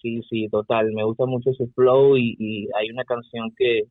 Sí, 0.00 0.22
sí, 0.28 0.48
total. 0.48 0.92
Me 0.92 1.04
gusta 1.04 1.26
mucho 1.26 1.50
ese 1.50 1.66
flow 1.68 2.16
y, 2.16 2.68
hay 2.78 2.90
una 2.90 3.04
canción 3.04 3.50
que, 3.56 3.82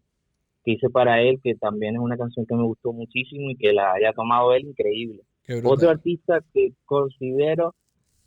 que, 0.64 0.72
hice 0.72 0.90
para 0.90 1.22
él 1.22 1.40
que 1.44 1.56
también 1.56 1.96
es 1.96 2.02
una 2.02 2.18
canción 2.18 2.46
que 2.46 2.56
me 2.56 2.64
gustó 2.64 2.94
muchísimo 2.94 3.50
y 3.50 3.56
que 3.56 3.74
la 3.74 3.94
haya 3.94 4.14
tomado 4.14 4.54
él 4.54 4.68
increíble. 4.68 5.22
Otro 5.64 5.90
artista 5.90 6.42
que 6.54 6.74
considero, 6.86 7.74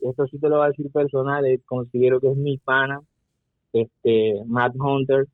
esto 0.01 0.27
sí 0.27 0.39
te 0.39 0.49
lo 0.49 0.57
voy 0.57 0.67
a 0.67 0.69
decir 0.71 0.91
personal, 0.91 1.45
considero 1.67 2.21
que 2.21 2.31
es 2.31 2.37
mi 2.37 2.59
pana, 2.59 3.01
este 3.73 4.43
Matt 4.47 4.75
Hunter. 4.77 5.27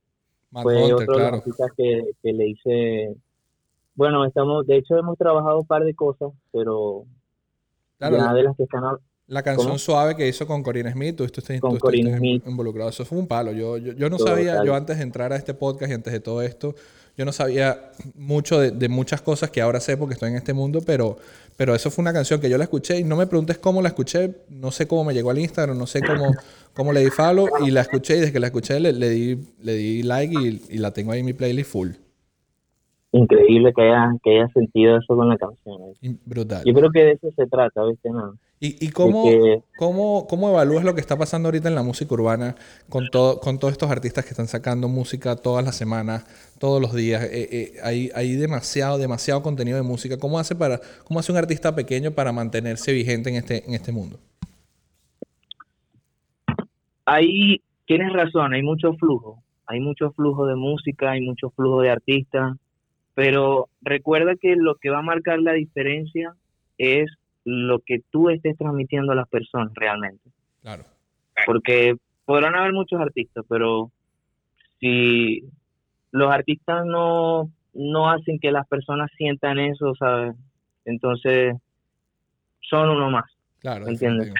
fue 0.50 0.92
otro 0.92 1.16
de 1.16 1.22
los 1.22 1.32
artistas 1.32 1.70
que, 1.76 2.10
que 2.22 2.32
le 2.32 2.48
hice 2.48 3.16
bueno, 3.98 4.24
estamos, 4.24 4.64
de 4.64 4.76
hecho 4.76 4.96
hemos 4.96 5.18
trabajado 5.18 5.58
un 5.58 5.66
par 5.66 5.82
de 5.82 5.92
cosas, 5.92 6.30
pero 6.52 7.02
claro, 7.98 8.32
de 8.32 8.44
las 8.44 8.56
que 8.56 8.62
están 8.62 8.84
la 9.28 9.42
canción 9.42 9.78
suave 9.78 10.16
que 10.16 10.26
hizo 10.26 10.46
con 10.46 10.62
Corinne 10.62 10.90
Smith, 10.90 11.16
tú, 11.16 11.24
estás 11.24 11.44
involucrado. 11.50 12.88
Eso 12.88 13.04
fue 13.04 13.18
un 13.18 13.26
palo. 13.26 13.52
Yo, 13.52 13.76
yo, 13.76 14.08
no 14.08 14.18
sabía, 14.18 14.64
yo 14.64 14.74
antes 14.74 14.96
de 14.96 15.02
entrar 15.02 15.32
a 15.34 15.36
este 15.36 15.52
podcast 15.52 15.90
y 15.90 15.94
antes 15.94 16.12
de 16.14 16.20
todo 16.20 16.40
esto, 16.40 16.74
yo 17.14 17.26
no 17.26 17.32
sabía 17.32 17.90
mucho 18.14 18.58
de, 18.58 18.88
muchas 18.88 19.20
cosas 19.20 19.50
que 19.50 19.60
ahora 19.60 19.80
sé 19.80 19.98
porque 19.98 20.14
estoy 20.14 20.30
en 20.30 20.36
este 20.36 20.54
mundo, 20.54 20.80
pero, 20.80 21.18
pero 21.58 21.74
eso 21.74 21.90
fue 21.90 22.02
una 22.02 22.14
canción 22.14 22.40
que 22.40 22.48
yo 22.48 22.56
la 22.56 22.64
escuché 22.64 22.98
y 22.98 23.04
no 23.04 23.16
me 23.16 23.26
preguntes 23.26 23.58
cómo 23.58 23.82
la 23.82 23.88
escuché, 23.88 24.34
no 24.48 24.70
sé 24.70 24.86
cómo 24.86 25.04
me 25.04 25.12
llegó 25.12 25.30
al 25.30 25.38
Instagram, 25.38 25.76
no 25.76 25.86
sé 25.86 26.00
cómo, 26.00 26.34
cómo 26.72 26.92
le 26.94 27.00
di 27.00 27.10
follow 27.10 27.48
y 27.66 27.70
la 27.70 27.82
escuché 27.82 28.16
y 28.16 28.20
desde 28.20 28.32
que 28.32 28.40
la 28.40 28.46
escuché 28.46 28.80
le, 28.80 28.92
di, 29.10 29.38
le 29.60 29.74
di 29.74 30.02
like 30.04 30.34
y, 30.34 30.62
y 30.70 30.78
la 30.78 30.92
tengo 30.92 31.12
ahí 31.12 31.20
en 31.20 31.26
mi 31.26 31.34
playlist 31.34 31.70
full 31.70 31.90
increíble 33.12 33.72
que 33.74 33.82
haya, 33.82 34.12
que 34.22 34.36
haya 34.38 34.48
sentido 34.48 34.98
eso 34.98 35.16
con 35.16 35.28
la 35.28 35.36
canción. 35.38 35.78
Brutal. 36.26 36.62
Yo 36.64 36.74
creo 36.74 36.90
que 36.90 37.04
de 37.04 37.12
eso 37.12 37.28
se 37.34 37.46
trata, 37.46 37.84
¿viste? 37.84 38.10
No. 38.10 38.34
¿Y, 38.60 38.86
y 38.86 38.90
cómo, 38.90 39.24
cómo, 39.78 40.26
cómo, 40.28 40.48
evalúas 40.50 40.84
lo 40.84 40.94
que 40.94 41.00
está 41.00 41.16
pasando 41.16 41.46
ahorita 41.46 41.68
en 41.68 41.76
la 41.76 41.84
música 41.84 42.12
urbana 42.12 42.56
con, 42.88 43.08
todo, 43.08 43.38
con 43.38 43.58
todos 43.58 43.72
estos 43.72 43.88
artistas 43.88 44.24
que 44.24 44.30
están 44.30 44.48
sacando 44.48 44.88
música 44.88 45.36
todas 45.36 45.64
las 45.64 45.76
semanas, 45.76 46.26
todos 46.58 46.82
los 46.82 46.92
días? 46.92 47.22
Eh, 47.24 47.48
eh, 47.52 47.72
hay, 47.84 48.10
hay 48.14 48.32
demasiado, 48.32 48.98
demasiado 48.98 49.42
contenido 49.42 49.76
de 49.76 49.84
música. 49.84 50.18
¿Cómo 50.18 50.38
hace, 50.38 50.56
para, 50.56 50.80
¿Cómo 51.04 51.20
hace 51.20 51.30
un 51.30 51.38
artista 51.38 51.74
pequeño 51.74 52.10
para 52.10 52.32
mantenerse 52.32 52.92
vigente 52.92 53.30
en 53.30 53.36
este, 53.36 53.64
en 53.64 53.74
este 53.74 53.92
mundo? 53.92 54.18
Ahí 57.06 57.62
tienes 57.86 58.12
razón, 58.12 58.52
hay 58.52 58.62
mucho 58.62 58.92
flujo. 58.94 59.42
Hay 59.66 59.80
mucho 59.80 60.10
flujo 60.12 60.46
de 60.46 60.56
música, 60.56 61.10
hay 61.10 61.20
mucho 61.20 61.50
flujo 61.50 61.82
de 61.82 61.90
artistas 61.90 62.56
pero 63.18 63.68
recuerda 63.80 64.36
que 64.36 64.54
lo 64.54 64.76
que 64.76 64.90
va 64.90 65.00
a 65.00 65.02
marcar 65.02 65.40
la 65.40 65.52
diferencia 65.52 66.36
es 66.78 67.10
lo 67.44 67.80
que 67.80 68.00
tú 68.10 68.30
estés 68.30 68.56
transmitiendo 68.56 69.10
a 69.10 69.16
las 69.16 69.28
personas 69.28 69.72
realmente. 69.74 70.30
Claro. 70.62 70.84
Porque 71.44 71.96
podrán 72.24 72.54
haber 72.54 72.72
muchos 72.72 73.00
artistas, 73.00 73.44
pero 73.48 73.90
si 74.78 75.42
los 76.12 76.32
artistas 76.32 76.86
no, 76.86 77.50
no 77.74 78.08
hacen 78.08 78.38
que 78.38 78.52
las 78.52 78.68
personas 78.68 79.10
sientan 79.16 79.58
eso, 79.58 79.96
¿sabes? 79.98 80.36
Entonces 80.84 81.56
son 82.60 82.88
uno 82.88 83.10
más. 83.10 83.28
Claro. 83.58 83.88
¿Entiendes? 83.88 84.32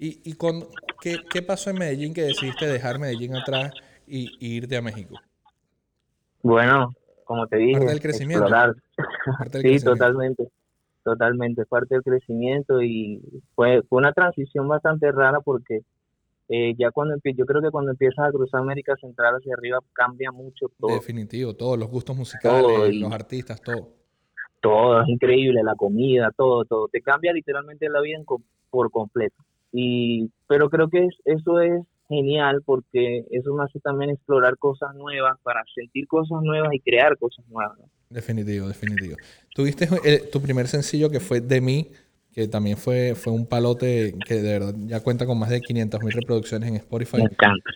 ¿Y, 0.00 0.20
y 0.28 0.32
con, 0.32 0.64
¿qué, 1.00 1.18
qué 1.32 1.42
pasó 1.42 1.70
en 1.70 1.78
Medellín 1.78 2.12
que 2.12 2.22
decidiste 2.22 2.66
dejar 2.66 2.98
Medellín 2.98 3.36
atrás 3.36 3.72
y, 4.04 4.36
y 4.40 4.56
irte 4.56 4.76
a 4.76 4.82
México? 4.82 5.14
Bueno, 6.42 6.92
como 7.30 7.46
te 7.46 7.58
dije, 7.58 7.74
parte 7.74 7.92
del 7.92 8.00
crecimiento. 8.00 8.46
sí, 9.62 9.78
totalmente, 9.84 10.48
totalmente, 11.04 11.64
parte 11.64 11.94
del 11.94 12.02
crecimiento 12.02 12.82
y 12.82 13.22
fue, 13.54 13.82
fue 13.82 13.98
una 13.98 14.12
transición 14.12 14.66
bastante 14.66 15.12
rara 15.12 15.38
porque 15.38 15.82
eh, 16.48 16.74
ya 16.76 16.90
cuando 16.90 17.14
yo 17.22 17.46
creo 17.46 17.62
que 17.62 17.70
cuando 17.70 17.92
empiezas 17.92 18.26
a 18.26 18.32
cruzar 18.32 18.62
América 18.62 18.96
Central 19.00 19.36
hacia 19.36 19.54
arriba 19.54 19.78
cambia 19.92 20.32
mucho 20.32 20.66
todo. 20.80 20.92
Definitivo, 20.92 21.54
todos 21.54 21.78
los 21.78 21.88
gustos 21.88 22.16
musicales, 22.16 22.96
los 22.96 23.12
artistas, 23.12 23.62
todo. 23.62 23.90
Todo, 24.60 25.00
es 25.00 25.08
increíble, 25.08 25.62
la 25.62 25.76
comida, 25.76 26.32
todo, 26.36 26.64
todo. 26.64 26.88
Te 26.88 27.00
cambia 27.00 27.32
literalmente 27.32 27.88
la 27.88 28.00
vida 28.00 28.18
por 28.70 28.90
completo. 28.90 29.36
Y, 29.70 30.32
pero 30.48 30.68
creo 30.68 30.90
que 30.90 31.06
eso 31.26 31.60
es 31.60 31.80
genial 32.10 32.62
porque 32.66 33.24
eso 33.30 33.54
me 33.54 33.64
hace 33.64 33.78
también 33.80 34.10
explorar 34.10 34.58
cosas 34.58 34.94
nuevas 34.94 35.38
para 35.42 35.62
sentir 35.74 36.06
cosas 36.08 36.42
nuevas 36.42 36.74
y 36.74 36.80
crear 36.80 37.16
cosas 37.16 37.46
nuevas. 37.48 37.78
Definitivo, 38.10 38.66
definitivo. 38.66 39.16
Tuviste 39.54 39.86
tu 40.32 40.42
primer 40.42 40.66
sencillo 40.66 41.08
que 41.08 41.20
fue 41.20 41.40
De 41.40 41.60
mí, 41.60 41.92
que 42.34 42.48
también 42.48 42.76
fue, 42.76 43.14
fue 43.14 43.32
un 43.32 43.46
palote 43.46 44.14
que 44.26 44.42
de 44.42 44.58
verdad 44.58 44.74
ya 44.86 45.00
cuenta 45.00 45.24
con 45.24 45.38
más 45.38 45.50
de 45.50 45.60
500 45.60 46.02
mil 46.02 46.12
reproducciones 46.12 46.68
en 46.68 46.76
Spotify. 46.76 47.18
Me 47.18 47.22
encanta. 47.24 47.70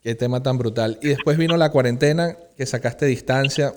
Qué 0.00 0.14
tema 0.14 0.42
tan 0.42 0.56
brutal. 0.56 0.98
Y 1.02 1.08
después 1.08 1.36
vino 1.36 1.56
la 1.56 1.70
cuarentena, 1.70 2.36
que 2.56 2.66
sacaste 2.66 3.06
distancia. 3.06 3.72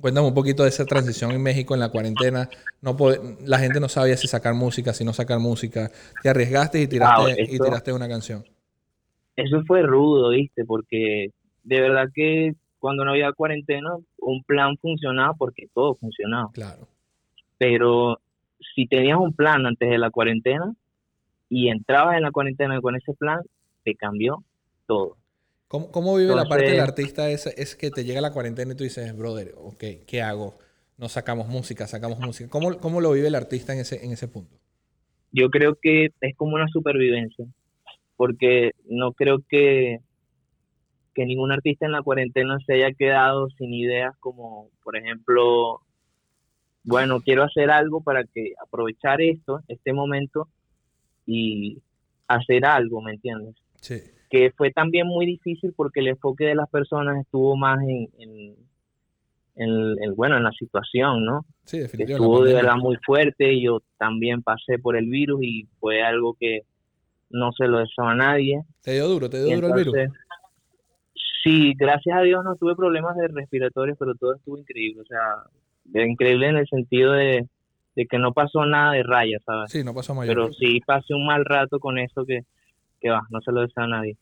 Cuéntame 0.00 0.26
un 0.26 0.34
poquito 0.34 0.62
de 0.62 0.70
esa 0.70 0.86
transición 0.86 1.32
en 1.32 1.42
México 1.42 1.74
en 1.74 1.80
la 1.80 1.90
cuarentena. 1.90 2.48
No 2.80 2.96
la 3.44 3.58
gente 3.58 3.80
no 3.80 3.88
sabía 3.88 4.16
si 4.16 4.26
sacar 4.26 4.54
música, 4.54 4.94
si 4.94 5.04
no 5.04 5.12
sacar 5.12 5.38
música. 5.38 5.90
Te 6.22 6.30
arriesgaste 6.30 6.80
y 6.80 6.86
tiraste, 6.86 7.42
y 7.42 7.58
tiraste 7.58 7.92
una 7.92 8.08
canción 8.08 8.44
eso 9.36 9.62
fue 9.66 9.82
rudo, 9.82 10.30
¿viste? 10.30 10.64
Porque 10.64 11.30
de 11.62 11.80
verdad 11.80 12.08
que 12.14 12.52
cuando 12.78 13.04
no 13.04 13.12
había 13.12 13.32
cuarentena, 13.32 13.90
un 14.18 14.42
plan 14.44 14.76
funcionaba 14.76 15.34
porque 15.34 15.68
todo 15.72 15.94
funcionaba. 15.94 16.50
Claro. 16.52 16.86
Pero 17.58 18.20
si 18.74 18.86
tenías 18.86 19.18
un 19.18 19.32
plan 19.32 19.64
antes 19.66 19.88
de 19.88 19.98
la 19.98 20.10
cuarentena 20.10 20.74
y 21.48 21.68
entrabas 21.68 22.16
en 22.16 22.22
la 22.22 22.30
cuarentena 22.30 22.80
con 22.80 22.96
ese 22.96 23.14
plan, 23.14 23.40
te 23.84 23.94
cambió 23.94 24.44
todo. 24.86 25.16
¿Cómo, 25.68 25.90
cómo 25.90 26.16
vive 26.16 26.34
la 26.34 26.44
parte 26.44 26.70
del 26.70 26.80
artista? 26.80 27.30
Es, 27.30 27.46
es 27.46 27.74
que 27.74 27.90
te 27.90 28.04
llega 28.04 28.20
la 28.20 28.32
cuarentena 28.32 28.74
y 28.74 28.76
tú 28.76 28.84
dices, 28.84 29.16
brother, 29.16 29.54
ok, 29.56 29.82
¿qué 30.06 30.22
hago? 30.22 30.54
No 30.98 31.08
sacamos 31.08 31.48
música, 31.48 31.86
sacamos 31.86 32.20
música. 32.20 32.48
¿Cómo, 32.50 32.76
cómo 32.78 33.00
lo 33.00 33.12
vive 33.12 33.28
el 33.28 33.34
artista 33.34 33.72
en 33.72 33.80
ese, 33.80 34.04
en 34.04 34.12
ese 34.12 34.28
punto? 34.28 34.56
Yo 35.32 35.50
creo 35.50 35.76
que 35.80 36.12
es 36.20 36.36
como 36.36 36.54
una 36.54 36.68
supervivencia 36.68 37.46
porque 38.16 38.72
no 38.88 39.12
creo 39.12 39.38
que, 39.48 39.98
que 41.14 41.26
ningún 41.26 41.52
artista 41.52 41.86
en 41.86 41.92
la 41.92 42.02
cuarentena 42.02 42.58
se 42.66 42.74
haya 42.74 42.92
quedado 42.92 43.48
sin 43.50 43.72
ideas 43.72 44.14
como, 44.20 44.68
por 44.82 44.96
ejemplo, 44.96 45.80
bueno, 46.84 47.20
quiero 47.20 47.44
hacer 47.44 47.70
algo 47.70 48.02
para 48.02 48.24
que 48.24 48.52
aprovechar 48.64 49.20
esto, 49.20 49.60
este 49.68 49.92
momento 49.92 50.48
y 51.26 51.78
hacer 52.28 52.64
algo, 52.66 53.00
¿me 53.00 53.12
entiendes? 53.12 53.56
Sí. 53.80 54.00
Que 54.30 54.52
fue 54.56 54.70
también 54.70 55.06
muy 55.06 55.26
difícil 55.26 55.72
porque 55.76 56.00
el 56.00 56.08
enfoque 56.08 56.44
de 56.44 56.54
las 56.54 56.68
personas 56.68 57.20
estuvo 57.20 57.56
más 57.56 57.78
en, 57.82 58.08
en, 59.56 60.14
bueno, 60.16 60.36
en 60.36 60.42
la 60.42 60.52
situación, 60.52 61.24
¿no? 61.24 61.44
Sí, 61.64 61.78
definitivamente. 61.78 62.24
Estuvo 62.24 62.44
de 62.44 62.54
verdad 62.54 62.76
muy 62.76 62.96
fuerte 63.04 63.60
yo 63.60 63.80
también 63.98 64.42
pasé 64.42 64.78
por 64.78 64.96
el 64.96 65.06
virus 65.06 65.42
y 65.42 65.68
fue 65.78 66.02
algo 66.02 66.36
que 66.38 66.62
no 67.30 67.52
se 67.52 67.66
lo 67.66 67.78
deseo 67.78 68.06
a 68.06 68.14
nadie. 68.14 68.62
¿Te 68.82 68.92
dio 68.92 69.08
duro? 69.08 69.28
¿Te 69.28 69.42
dio 69.42 69.54
duro 69.54 69.68
el 69.68 69.74
virus? 69.74 69.94
Sí, 71.42 71.74
gracias 71.76 72.16
a 72.16 72.22
Dios 72.22 72.42
no 72.42 72.56
tuve 72.56 72.74
problemas 72.74 73.16
de 73.16 73.28
respiratorios, 73.28 73.98
pero 73.98 74.14
todo 74.14 74.34
estuvo 74.34 74.58
increíble. 74.58 75.02
O 75.02 75.04
sea, 75.04 76.04
increíble 76.06 76.48
en 76.48 76.56
el 76.56 76.66
sentido 76.66 77.12
de, 77.12 77.46
que 77.94 78.18
no 78.18 78.32
pasó 78.32 78.64
nada 78.64 78.92
de 78.92 79.02
raya, 79.02 79.38
¿sabes? 79.44 79.70
Sí, 79.70 79.84
no 79.84 79.94
pasó 79.94 80.14
mayor. 80.14 80.34
Pero 80.34 80.52
sí 80.52 80.80
pasé 80.86 81.12
un 81.14 81.26
mal 81.26 81.44
rato 81.44 81.78
con 81.78 81.98
eso 81.98 82.24
que, 82.24 82.40
que 83.00 83.10
va, 83.10 83.26
no 83.30 83.40
se 83.42 83.52
lo 83.52 83.60
deseo 83.60 83.84
a 83.84 83.88
nadie. 83.88 84.16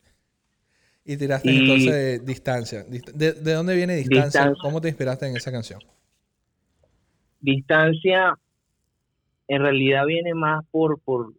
Y 1.04 1.16
tiraste 1.16 1.50
entonces 1.50 2.24
distancia. 2.24 2.84
¿De, 2.84 3.32
dónde 3.54 3.74
viene 3.74 3.96
distancia? 3.96 4.52
¿Cómo 4.60 4.80
te 4.80 4.88
inspiraste 4.88 5.26
en 5.26 5.36
esa 5.36 5.50
canción? 5.50 5.80
Distancia 7.40 8.36
en 9.48 9.62
realidad 9.62 10.06
viene 10.06 10.34
más 10.34 10.64
por, 10.70 11.00
por 11.00 11.32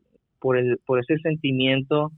por, 0.44 0.58
el, 0.58 0.78
por 0.86 1.00
ese 1.00 1.18
sentimiento 1.20 2.12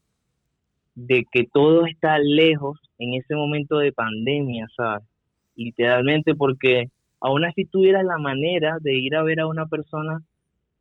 de 0.95 1.25
que 1.31 1.43
todo 1.45 1.85
está 1.85 2.17
lejos 2.17 2.79
en 2.97 3.13
ese 3.13 3.35
momento 3.35 3.77
de 3.77 3.93
pandemia, 3.93 4.65
¿sabes? 4.75 5.07
Literalmente 5.55 6.33
porque 6.33 6.89
aún 7.19 7.45
así 7.45 7.65
tuvieras 7.65 8.03
la 8.03 8.17
manera 8.17 8.77
de 8.81 8.95
ir 8.95 9.15
a 9.15 9.21
ver 9.21 9.41
a 9.41 9.47
una 9.47 9.67
persona 9.67 10.23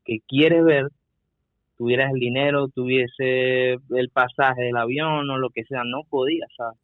que 0.06 0.20
quieres 0.26 0.64
ver, 0.64 0.88
tuvieras 1.76 2.14
el 2.14 2.18
dinero, 2.18 2.68
tuviese 2.68 3.72
el 3.72 4.08
pasaje 4.10 4.62
del 4.62 4.78
avión 4.78 5.28
o 5.28 5.36
lo 5.36 5.50
que 5.50 5.64
sea, 5.64 5.82
no 5.84 6.00
podías, 6.08 6.48
¿sabes? 6.56 6.78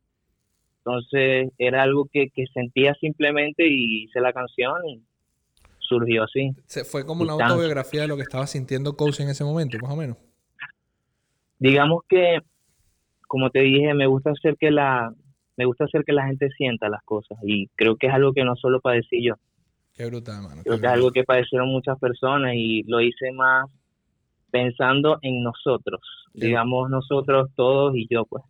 Entonces 0.85 1.53
era 1.57 1.85
algo 1.85 2.07
que, 2.13 2.29
que 2.29 2.45
sentía 2.53 2.93
simplemente 3.01 3.67
y 3.67 4.05
hice 4.05 4.21
la 4.21 4.35
canción 4.35 4.77
y 4.87 5.01
surgió 5.79 6.25
así. 6.25 6.51
Se 6.67 6.85
fue 6.85 7.07
como 7.07 7.23
una 7.23 7.33
autobiografía 7.33 8.03
de 8.03 8.09
lo 8.09 8.17
que 8.17 8.23
estaba 8.23 8.47
sintiendo 8.47 8.95
Coach 8.95 9.21
en 9.21 9.31
ese 9.31 9.43
momento, 9.43 9.79
más 9.81 9.93
o 9.93 9.97
menos 9.97 10.19
digamos 11.61 12.03
que, 12.09 12.41
como 13.29 13.51
te 13.51 13.61
dije, 13.61 13.95
me 13.95 14.07
gusta 14.07 14.31
hacer 14.31 14.57
que 14.59 14.73
la, 14.73 15.15
me 15.57 15.67
gusta 15.67 15.85
hacer 15.85 16.03
que 16.05 16.13
la 16.13 16.27
gente 16.27 16.49
sienta 16.57 16.89
las 16.89 17.03
cosas 17.05 17.39
y 17.43 17.69
creo 17.77 17.97
que 17.97 18.09
es 18.09 18.13
algo 18.13 18.33
que 18.33 18.43
no 18.45 18.57
solo 18.57 18.81
padecí 18.81 19.23
yo. 19.23 19.35
Qué 19.95 20.07
brutal, 20.07 20.43
mano. 20.43 20.63
Creo 20.63 20.81
que 20.81 20.87
es 20.87 20.93
algo 20.93 21.11
que 21.13 21.25
padecieron 21.25 21.69
muchas 21.69 21.99
personas 21.99 22.55
y 22.55 22.83
lo 22.85 23.01
hice 23.01 23.31
más 23.33 23.69
pensando 24.51 25.19
en 25.23 25.43
nosotros, 25.43 26.01
digamos 26.33 26.91
nosotros 26.91 27.51
todos 27.55 27.95
y 27.95 28.09
yo, 28.11 28.25
pues. 28.25 28.43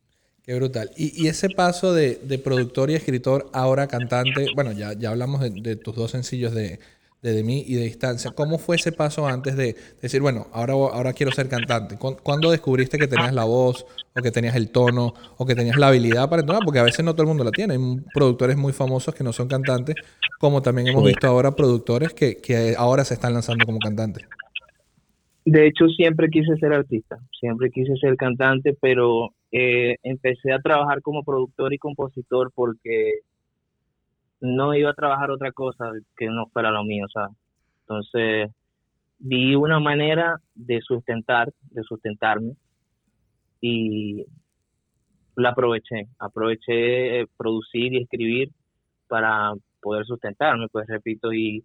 Qué 0.43 0.55
brutal. 0.55 0.90
Y, 0.97 1.26
ese 1.26 1.50
paso 1.50 1.93
de, 1.93 2.40
productor 2.43 2.90
y 2.90 2.95
escritor, 2.95 3.50
ahora 3.52 3.88
cantante, 3.88 4.47
bueno, 4.55 4.73
ya, 4.73 4.95
ya 4.95 5.11
hablamos 5.11 5.40
de, 5.40 5.76
tus 5.76 5.95
dos 5.95 6.12
sencillos 6.12 6.55
de, 6.55 6.81
de, 7.23 7.43
mí 7.45 7.65
y 7.67 7.75
de 7.75 7.85
distancia. 7.85 8.31
¿Cómo 8.33 8.59
fue 8.59 8.77
ese 8.77 8.93
paso 8.93 9.27
antes 9.27 9.57
de 9.57 9.77
decir, 10.00 10.21
bueno, 10.21 10.47
ahora, 10.53 10.73
ahora 10.73 11.12
quiero 11.12 11.33
ser 11.33 11.49
cantante? 11.49 11.97
¿Cuándo 11.99 12.50
descubriste 12.50 12.99
que 12.99 13.09
tenías 13.09 13.35
la 13.35 13.45
voz, 13.45 13.87
o 14.17 14.23
que 14.23 14.31
tenías 14.31 14.57
el 14.57 14.71
tono, 14.71 15.15
o 15.37 15.47
que 15.47 15.55
tenías 15.55 15.77
la 15.77 15.89
habilidad 15.89 16.29
para 16.29 16.41
entonar? 16.41 16.62
Porque 16.65 16.79
a 16.79 16.85
veces 16.85 17.05
no 17.05 17.12
todo 17.12 17.23
el 17.23 17.29
mundo 17.29 17.45
la 17.45 17.50
tiene. 17.50 17.75
Hay 17.75 17.81
productores 18.15 18.57
muy 18.57 18.73
famosos 18.73 19.15
que 19.15 19.25
no 19.25 19.33
son 19.33 19.49
cantantes, 19.49 19.97
como 20.39 20.62
también 20.62 20.89
hemos 20.89 21.05
visto 21.05 21.27
ahora 21.27 21.55
productores 21.55 22.15
que, 22.15 22.37
que 22.37 22.75
ahora 22.77 23.05
se 23.05 23.15
están 23.15 23.35
lanzando 23.35 23.65
como 23.67 23.79
cantantes. 23.79 24.27
De 25.45 25.67
hecho, 25.67 25.89
siempre 25.89 26.29
quise 26.29 26.57
ser 26.57 26.73
artista, 26.73 27.19
siempre 27.39 27.71
quise 27.71 27.97
ser 27.97 28.17
cantante, 28.17 28.77
pero 28.81 29.31
eh, 29.53 29.97
empecé 30.03 30.53
a 30.53 30.61
trabajar 30.61 31.03
como 31.03 31.25
productor 31.25 31.73
y 31.73 31.79
compositor 31.79 32.53
porque 32.55 33.21
no 34.40 34.75
iba 34.75 34.90
a 34.90 34.94
trabajar 34.94 35.30
otra 35.30 35.52
cosa 35.52 35.92
que 36.16 36.26
no 36.26 36.47
fuera 36.47 36.70
lo 36.70 36.85
mío, 36.85 37.06
¿sabes? 37.12 37.37
Entonces, 37.82 38.50
vi 39.18 39.54
una 39.54 39.80
manera 39.80 40.40
de 40.54 40.80
sustentar, 40.80 41.52
de 41.70 41.82
sustentarme 41.82 42.54
y 43.61 44.25
la 45.37 45.50
aproveché, 45.50 46.09
aproveché 46.18 47.26
producir 47.37 47.92
y 47.92 48.02
escribir 48.02 48.50
para 49.09 49.52
poder 49.80 50.06
sustentarme, 50.06 50.68
pues 50.68 50.87
repito, 50.87 51.32
y 51.32 51.64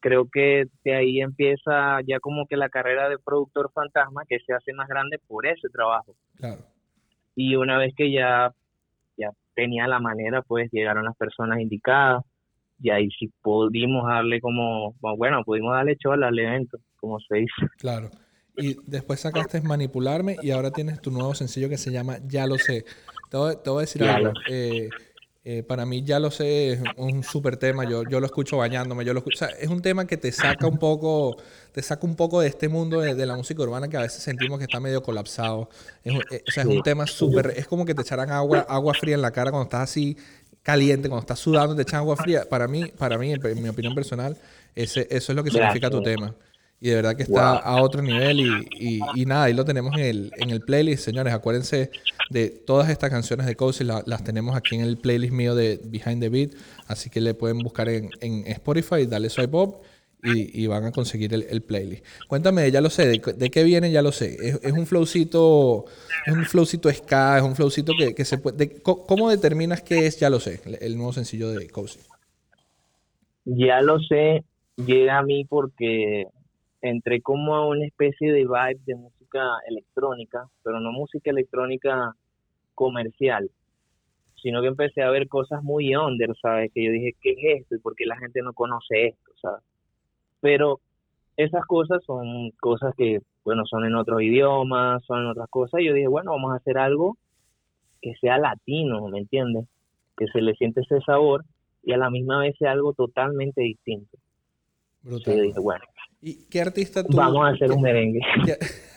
creo 0.00 0.28
que 0.30 0.66
de 0.84 0.94
ahí 0.94 1.20
empieza 1.20 2.00
ya 2.06 2.20
como 2.20 2.46
que 2.46 2.56
la 2.56 2.68
carrera 2.68 3.08
de 3.08 3.18
productor 3.18 3.72
fantasma 3.72 4.24
que 4.28 4.38
se 4.40 4.52
hace 4.52 4.72
más 4.74 4.86
grande 4.86 5.18
por 5.26 5.46
ese 5.46 5.68
trabajo. 5.70 6.14
Claro. 6.36 6.62
Y 7.34 7.56
una 7.56 7.78
vez 7.78 7.94
que 7.96 8.12
ya, 8.12 8.52
ya 8.52 8.52
tenía 9.54 9.86
la 9.86 10.00
manera, 10.00 10.42
pues 10.42 10.70
llegaron 10.72 11.04
las 11.04 11.16
personas 11.16 11.60
indicadas 11.60 12.22
y 12.80 12.90
ahí 12.90 13.08
sí 13.18 13.32
pudimos 13.42 14.06
darle 14.06 14.40
como, 14.40 14.94
bueno, 15.16 15.42
pudimos 15.44 15.74
darle 15.74 15.96
chola 15.96 16.28
al 16.28 16.38
evento, 16.38 16.78
como 16.96 17.18
se 17.20 17.36
dice. 17.36 17.54
Claro. 17.78 18.10
Y 18.56 18.76
después 18.86 19.20
sacaste 19.20 19.60
Manipularme 19.62 20.36
y 20.42 20.50
ahora 20.50 20.70
tienes 20.70 21.00
tu 21.00 21.10
nuevo 21.10 21.34
sencillo 21.34 21.68
que 21.68 21.78
se 21.78 21.90
llama 21.90 22.18
Ya 22.26 22.46
lo 22.46 22.56
sé. 22.56 22.84
Te 23.30 23.36
voy, 23.36 23.78
a 23.78 23.80
decir 23.80 24.04
algo. 24.04 24.32
Eh, 24.48 24.88
eh, 25.46 25.62
para 25.62 25.84
mí 25.84 26.02
ya 26.02 26.18
lo 26.18 26.30
sé, 26.30 26.72
es 26.72 26.80
un 26.96 27.22
súper 27.22 27.58
tema, 27.58 27.84
yo, 27.84 28.02
yo 28.08 28.18
lo 28.18 28.24
escucho 28.24 28.56
bañándome, 28.56 29.04
yo 29.04 29.12
lo 29.12 29.18
escucho, 29.18 29.46
es 29.60 29.68
un 29.68 29.82
tema 29.82 30.06
que 30.06 30.16
te 30.16 30.32
saca 30.32 30.66
un 30.66 30.78
poco, 30.78 31.36
te 31.70 31.82
saca 31.82 32.06
un 32.06 32.16
poco 32.16 32.40
de 32.40 32.48
este 32.48 32.70
mundo 32.70 33.00
de, 33.00 33.26
la 33.26 33.36
música 33.36 33.62
urbana 33.62 33.88
que 33.88 33.98
a 33.98 34.00
veces 34.00 34.22
sentimos 34.22 34.58
que 34.58 34.64
está 34.64 34.80
medio 34.80 35.02
colapsado. 35.02 35.68
Es, 36.02 36.14
eh, 36.30 36.42
o 36.48 36.50
sea, 36.50 36.62
es 36.62 36.68
un 36.68 36.82
tema 36.82 37.06
súper, 37.06 37.52
es 37.56 37.66
como 37.66 37.84
que 37.84 37.94
te 37.94 38.00
echaran 38.00 38.30
agua, 38.30 38.60
agua 38.60 38.94
fría 38.94 39.16
en 39.16 39.22
la 39.22 39.32
cara 39.32 39.50
cuando 39.50 39.64
estás 39.64 39.82
así 39.82 40.16
caliente, 40.62 41.10
cuando 41.10 41.20
estás 41.20 41.38
sudando, 41.38 41.76
te 41.76 41.82
echan 41.82 41.98
agua 41.98 42.16
fría. 42.16 42.48
Para 42.48 42.66
mí, 42.66 42.86
para 42.96 43.18
mí, 43.18 43.32
en 43.32 43.62
mi 43.62 43.68
opinión 43.68 43.94
personal, 43.94 44.36
ese, 44.74 45.06
eso 45.10 45.32
es 45.32 45.36
lo 45.36 45.44
que 45.44 45.50
significa 45.50 45.90
tu 45.90 46.02
tema. 46.02 46.34
Y 46.84 46.90
de 46.90 46.96
verdad 46.96 47.16
que 47.16 47.22
está 47.22 47.56
a 47.56 47.80
otro 47.80 48.02
nivel 48.02 48.40
y, 48.40 49.00
y, 49.14 49.24
nada, 49.24 49.44
ahí 49.44 49.54
lo 49.54 49.64
tenemos 49.64 49.96
en 49.96 50.02
el, 50.02 50.32
en 50.36 50.50
el 50.50 50.60
playlist, 50.60 51.02
señores. 51.02 51.32
Acuérdense 51.32 51.90
de 52.28 52.50
todas 52.50 52.90
estas 52.90 53.08
canciones 53.08 53.46
de 53.46 53.56
Cozy, 53.56 53.84
las 53.84 54.22
tenemos 54.22 54.54
aquí 54.54 54.74
en 54.74 54.82
el 54.82 54.98
playlist 54.98 55.32
mío 55.32 55.54
de 55.54 55.80
Behind 55.82 56.20
the 56.20 56.28
Beat. 56.28 56.50
Así 56.86 57.08
que 57.08 57.22
le 57.22 57.32
pueden 57.32 57.60
buscar 57.60 57.88
en, 57.88 58.10
en 58.20 58.46
Spotify, 58.48 59.06
darle 59.06 59.30
swipe 59.30 59.56
up 59.56 59.76
y, 60.22 60.62
y, 60.62 60.66
van 60.66 60.84
a 60.84 60.92
conseguir 60.92 61.32
el, 61.32 61.46
el, 61.48 61.62
playlist. 61.62 62.04
Cuéntame, 62.28 62.70
ya 62.70 62.82
lo 62.82 62.90
sé, 62.90 63.06
de, 63.06 63.50
qué 63.50 63.64
viene? 63.64 63.90
Ya 63.90 64.02
lo 64.02 64.12
sé. 64.12 64.36
Es, 64.46 64.60
es, 64.62 64.72
un 64.72 64.84
flowcito, 64.84 65.86
es 66.26 66.34
un 66.34 66.44
flowcito 66.44 66.92
ska, 66.92 67.38
es 67.38 67.44
un 67.44 67.56
flowcito 67.56 67.94
que, 67.98 68.14
que 68.14 68.26
se 68.26 68.36
puede... 68.36 68.82
¿Cómo 68.82 69.30
determinas 69.30 69.80
qué 69.80 70.04
es? 70.04 70.20
Ya 70.20 70.28
lo 70.28 70.38
sé, 70.38 70.60
el 70.82 70.98
nuevo 70.98 71.14
sencillo 71.14 71.48
de 71.48 71.66
Cozy. 71.66 72.00
Ya 73.46 73.80
lo 73.80 73.98
sé, 74.00 74.44
llega 74.76 75.20
a 75.20 75.22
mí 75.22 75.46
porque 75.46 76.26
entré 76.84 77.22
como 77.22 77.54
a 77.54 77.66
una 77.66 77.86
especie 77.86 78.30
de 78.30 78.40
vibe 78.40 78.80
de 78.84 78.94
música 78.94 79.40
electrónica, 79.66 80.46
pero 80.62 80.80
no 80.80 80.92
música 80.92 81.30
electrónica 81.30 82.14
comercial, 82.74 83.50
sino 84.36 84.60
que 84.60 84.68
empecé 84.68 85.02
a 85.02 85.10
ver 85.10 85.26
cosas 85.28 85.62
muy 85.62 85.96
under, 85.96 86.36
¿sabes? 86.42 86.70
Que 86.74 86.84
yo 86.84 86.92
dije, 86.92 87.16
¿qué 87.22 87.30
es 87.30 87.62
esto? 87.62 87.76
¿Y 87.76 87.78
por 87.78 87.96
qué 87.96 88.04
la 88.04 88.18
gente 88.18 88.42
no 88.42 88.52
conoce 88.52 89.06
esto? 89.06 89.32
¿sabes? 89.40 89.62
Pero 90.40 90.80
esas 91.38 91.64
cosas 91.64 92.04
son 92.04 92.50
cosas 92.60 92.94
que, 92.96 93.20
bueno, 93.44 93.64
son 93.64 93.86
en 93.86 93.94
otros 93.94 94.20
idiomas, 94.20 95.02
son 95.06 95.22
en 95.22 95.28
otras 95.28 95.48
cosas, 95.48 95.80
y 95.80 95.86
yo 95.86 95.94
dije, 95.94 96.08
bueno, 96.08 96.32
vamos 96.32 96.52
a 96.52 96.56
hacer 96.56 96.76
algo 96.76 97.16
que 98.02 98.14
sea 98.20 98.36
latino, 98.36 99.08
¿me 99.08 99.20
entiendes? 99.20 99.66
Que 100.18 100.26
se 100.26 100.42
le 100.42 100.54
siente 100.54 100.82
ese 100.82 101.00
sabor 101.00 101.46
y 101.82 101.92
a 101.94 101.96
la 101.96 102.10
misma 102.10 102.40
vez 102.40 102.54
sea 102.58 102.72
algo 102.72 102.92
totalmente 102.92 103.62
distinto. 103.62 104.18
Brutal. 105.00 105.34
Y 105.34 105.36
yo 105.38 105.42
dije, 105.44 105.60
bueno, 105.60 105.84
¿Y 106.26 106.46
qué 106.48 106.62
artista 106.62 107.04
tú? 107.04 107.14
Vamos 107.14 107.44
a 107.44 107.50
hacer 107.50 107.70
un 107.70 107.82
merengue. 107.82 108.18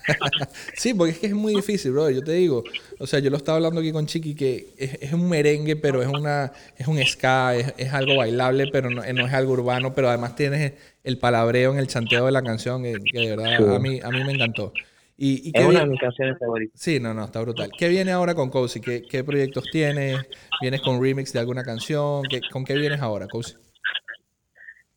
sí, 0.76 0.94
porque 0.94 1.12
es 1.12 1.20
que 1.20 1.28
es 1.28 1.34
muy 1.34 1.54
difícil, 1.56 1.92
bro. 1.92 2.10
Yo 2.10 2.24
te 2.24 2.32
digo, 2.32 2.64
o 3.00 3.06
sea, 3.06 3.20
yo 3.20 3.30
lo 3.30 3.36
estaba 3.36 3.58
hablando 3.58 3.82
aquí 3.82 3.92
con 3.92 4.06
Chiqui 4.06 4.34
que 4.34 4.68
es, 4.78 5.12
un 5.12 5.28
merengue, 5.28 5.76
pero 5.76 6.02
es 6.02 6.08
una 6.08 6.54
es 6.78 6.88
un 6.88 6.98
ska, 7.06 7.54
es, 7.54 7.94
algo 7.94 8.16
bailable, 8.16 8.68
pero 8.72 8.90
no, 8.90 9.04
es 9.04 9.34
algo 9.34 9.52
urbano, 9.52 9.94
pero 9.94 10.08
además 10.08 10.38
tienes 10.38 10.76
el 11.04 11.18
palabreo 11.18 11.74
en 11.74 11.80
el 11.80 11.88
chanteo 11.88 12.28
de 12.28 12.32
la 12.32 12.42
canción, 12.42 12.82
que, 12.84 12.94
de 12.94 13.36
verdad 13.36 13.76
a 13.76 13.80
mí 13.80 14.00
a 14.02 14.10
mí 14.10 14.24
me 14.24 14.32
encantó. 14.32 14.72
Y, 15.18 15.52
es 15.54 15.66
una 15.66 15.82
de 15.82 15.88
mis 15.88 16.00
canciones 16.00 16.40
favoritas. 16.40 16.80
Sí, 16.80 17.02
no, 17.02 17.14
no, 17.14 17.26
está 17.26 17.42
brutal. 17.42 17.72
¿Qué 17.78 17.90
viene 17.90 18.12
ahora 18.14 18.36
con 18.36 18.50
Cozy? 18.50 18.80
¿Qué, 18.80 19.02
¿Qué, 19.02 19.26
proyectos 19.26 19.66
tienes? 19.70 20.30
¿Vienes 20.62 20.80
con 20.80 21.04
remix 21.04 21.34
de 21.34 21.40
alguna 21.40 21.64
canción? 21.64 22.24
¿Con 22.54 22.64
qué 22.64 22.76
vienes 22.76 23.02
ahora, 23.02 23.28
Cozy? 23.28 23.56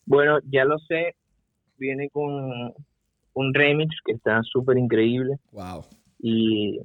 Bueno, 0.04 0.38
ya 0.44 0.64
lo 0.64 0.78
sé, 0.78 1.16
viene 1.80 2.10
con 2.10 2.74
un 3.34 3.54
remix 3.54 3.96
que 4.04 4.12
está 4.12 4.40
súper 4.42 4.78
increíble. 4.78 5.38
Wow. 5.52 5.84
Y 6.20 6.80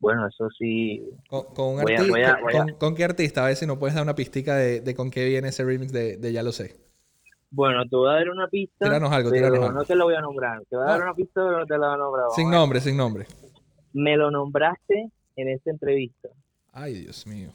bueno, 0.00 0.26
eso 0.26 0.48
sí. 0.58 1.08
¿Con, 1.28 2.94
qué 2.94 3.04
artista? 3.04 3.44
A 3.44 3.48
ver 3.48 3.56
si 3.56 3.66
nos 3.66 3.78
puedes 3.78 3.94
dar 3.94 4.04
una 4.04 4.14
pistica 4.14 4.56
de, 4.56 4.94
con 4.94 5.10
qué 5.10 5.24
viene 5.26 5.48
ese 5.48 5.64
remix 5.64 5.92
de, 5.92 6.32
Ya 6.32 6.42
lo 6.42 6.52
sé. 6.52 6.76
Bueno, 7.50 7.82
te 7.88 7.96
voy 7.96 8.10
a 8.10 8.14
dar 8.14 8.28
una 8.28 8.46
pista. 8.48 8.84
Tíranos 8.84 9.10
algo, 9.10 9.30
pero 9.30 9.46
algo. 9.46 9.72
No 9.72 9.84
te 9.84 9.94
lo 9.94 10.04
voy 10.04 10.14
a 10.14 10.20
nombrar. 10.20 10.62
Te 10.68 10.76
voy 10.76 10.84
a 10.84 10.90
dar 10.90 11.02
una 11.02 11.14
pista, 11.14 11.40
pero 11.42 11.60
no 11.60 11.66
te 11.66 11.78
la 11.78 11.86
voy 11.86 11.94
a 11.94 11.98
nombrar. 11.98 12.26
sin 12.34 12.50
nombre, 12.50 12.80
sin 12.80 12.96
nombre. 12.96 13.26
Me 13.94 14.16
lo 14.16 14.30
nombraste 14.30 15.10
en 15.36 15.48
esta 15.48 15.70
entrevista. 15.70 16.28
Ay, 16.72 17.00
Dios 17.00 17.26
mío. 17.26 17.50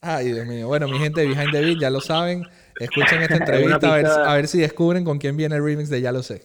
Ay, 0.00 0.32
Dios 0.32 0.46
mío. 0.46 0.66
Bueno, 0.66 0.88
mi 0.88 0.98
gente 0.98 1.20
de 1.20 1.28
Behind 1.28 1.52
the 1.52 1.60
Beat 1.60 1.78
ya 1.80 1.90
lo 1.90 2.00
saben. 2.00 2.44
Escuchen 2.78 3.22
esta 3.22 3.36
entrevista 3.38 3.94
a 4.30 4.34
ver, 4.34 4.46
si 4.48 4.58
descubren 4.58 5.04
con 5.04 5.18
quién 5.18 5.36
viene 5.36 5.56
el 5.56 5.64
remix 5.64 5.88
de 5.90 6.00
Ya 6.00 6.12
lo 6.12 6.22
sé. 6.22 6.42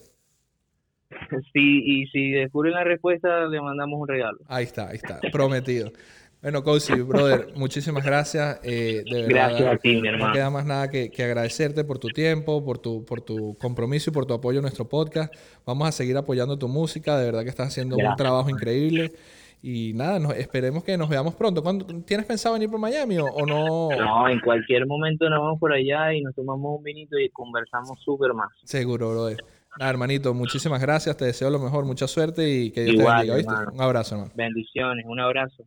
Sí, 1.52 1.82
y 1.84 2.06
si 2.06 2.30
descubren 2.30 2.72
la 2.72 2.84
respuesta, 2.84 3.46
le 3.46 3.60
mandamos 3.60 4.00
un 4.00 4.08
regalo. 4.08 4.38
Ahí 4.46 4.64
está, 4.64 4.88
ahí 4.88 4.96
está. 4.96 5.20
Prometido. 5.32 5.92
Bueno, 6.42 6.64
Cozy, 6.64 6.94
brother, 7.02 7.48
muchísimas 7.54 8.04
gracias. 8.04 8.60
Eh, 8.62 9.02
de 9.04 9.22
verdad, 9.22 9.50
gracias 9.50 9.74
a 9.74 9.76
ti, 9.76 10.00
mi 10.00 10.08
hermano. 10.08 10.28
No 10.28 10.32
queda 10.32 10.48
más 10.48 10.64
nada 10.64 10.88
que, 10.88 11.10
que, 11.10 11.22
agradecerte 11.22 11.84
por 11.84 11.98
tu 11.98 12.08
tiempo, 12.08 12.64
por 12.64 12.78
tu, 12.78 13.04
por 13.04 13.20
tu 13.20 13.58
compromiso 13.58 14.10
y 14.10 14.14
por 14.14 14.24
tu 14.24 14.32
apoyo 14.32 14.60
a 14.60 14.62
nuestro 14.62 14.88
podcast. 14.88 15.34
Vamos 15.66 15.86
a 15.86 15.92
seguir 15.92 16.16
apoyando 16.16 16.58
tu 16.58 16.66
música. 16.66 17.18
De 17.18 17.26
verdad 17.26 17.42
que 17.42 17.50
estás 17.50 17.68
haciendo 17.68 17.96
un 17.96 18.16
trabajo 18.16 18.48
increíble. 18.48 19.12
Y 19.62 19.92
nada, 19.94 20.18
nos, 20.18 20.34
esperemos 20.36 20.82
que 20.84 20.96
nos 20.96 21.08
veamos 21.08 21.34
pronto. 21.34 21.62
¿Cuándo, 21.62 21.84
¿Tienes 22.02 22.24
pensado 22.24 22.54
venir 22.54 22.70
por 22.70 22.80
Miami 22.80 23.18
o, 23.18 23.46
no? 23.46 23.90
No, 23.90 24.28
en 24.28 24.40
cualquier 24.40 24.86
momento 24.86 25.28
nos 25.28 25.40
vamos 25.40 25.58
por 25.58 25.72
allá 25.72 26.14
y 26.14 26.22
nos 26.22 26.34
tomamos 26.34 26.78
un 26.78 26.82
vinito 26.82 27.18
y 27.18 27.28
conversamos 27.28 27.98
súper 28.02 28.32
más. 28.32 28.48
Seguro, 28.64 29.10
brother. 29.10 29.38
Nada, 29.78 29.90
hermanito, 29.90 30.32
muchísimas 30.34 30.80
gracias. 30.80 31.16
Te 31.16 31.26
deseo 31.26 31.50
lo 31.50 31.58
mejor, 31.58 31.84
mucha 31.84 32.08
suerte 32.08 32.48
y 32.48 32.70
que 32.70 32.84
Dios 32.84 32.96
te 32.96 33.04
bendiga, 33.04 33.36
¿viste? 33.36 33.52
Un 33.72 33.80
abrazo, 33.80 34.14
hermano. 34.14 34.32
Bendiciones, 34.34 35.04
un 35.06 35.20
abrazo. 35.20 35.64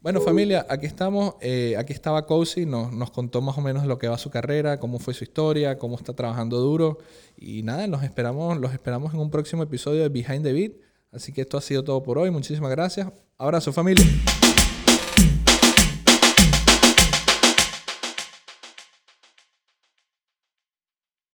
Bueno, 0.00 0.20
familia, 0.20 0.66
aquí 0.68 0.86
estamos. 0.86 1.36
Eh, 1.40 1.76
aquí 1.78 1.92
estaba 1.92 2.26
Cozy, 2.26 2.66
nos, 2.66 2.92
nos 2.92 3.12
contó 3.12 3.40
más 3.40 3.56
o 3.56 3.60
menos 3.60 3.86
lo 3.86 3.98
que 3.98 4.08
va 4.08 4.18
su 4.18 4.30
carrera, 4.30 4.80
cómo 4.80 4.98
fue 4.98 5.14
su 5.14 5.22
historia, 5.22 5.78
cómo 5.78 5.96
está 5.96 6.14
trabajando 6.14 6.58
duro. 6.58 6.98
Y 7.36 7.62
nada, 7.62 7.86
nos 7.86 8.02
esperamos, 8.02 8.58
los 8.58 8.72
esperamos 8.72 9.14
en 9.14 9.20
un 9.20 9.30
próximo 9.30 9.62
episodio 9.62 10.02
de 10.02 10.08
Behind 10.08 10.42
the 10.42 10.52
Beat. 10.52 10.72
Así 11.12 11.32
que 11.32 11.42
esto 11.42 11.58
ha 11.58 11.60
sido 11.60 11.84
todo 11.84 12.02
por 12.02 12.18
hoy. 12.18 12.30
Muchísimas 12.30 12.70
gracias. 12.70 13.08
Abrazo 13.38 13.72
familia. 13.72 14.04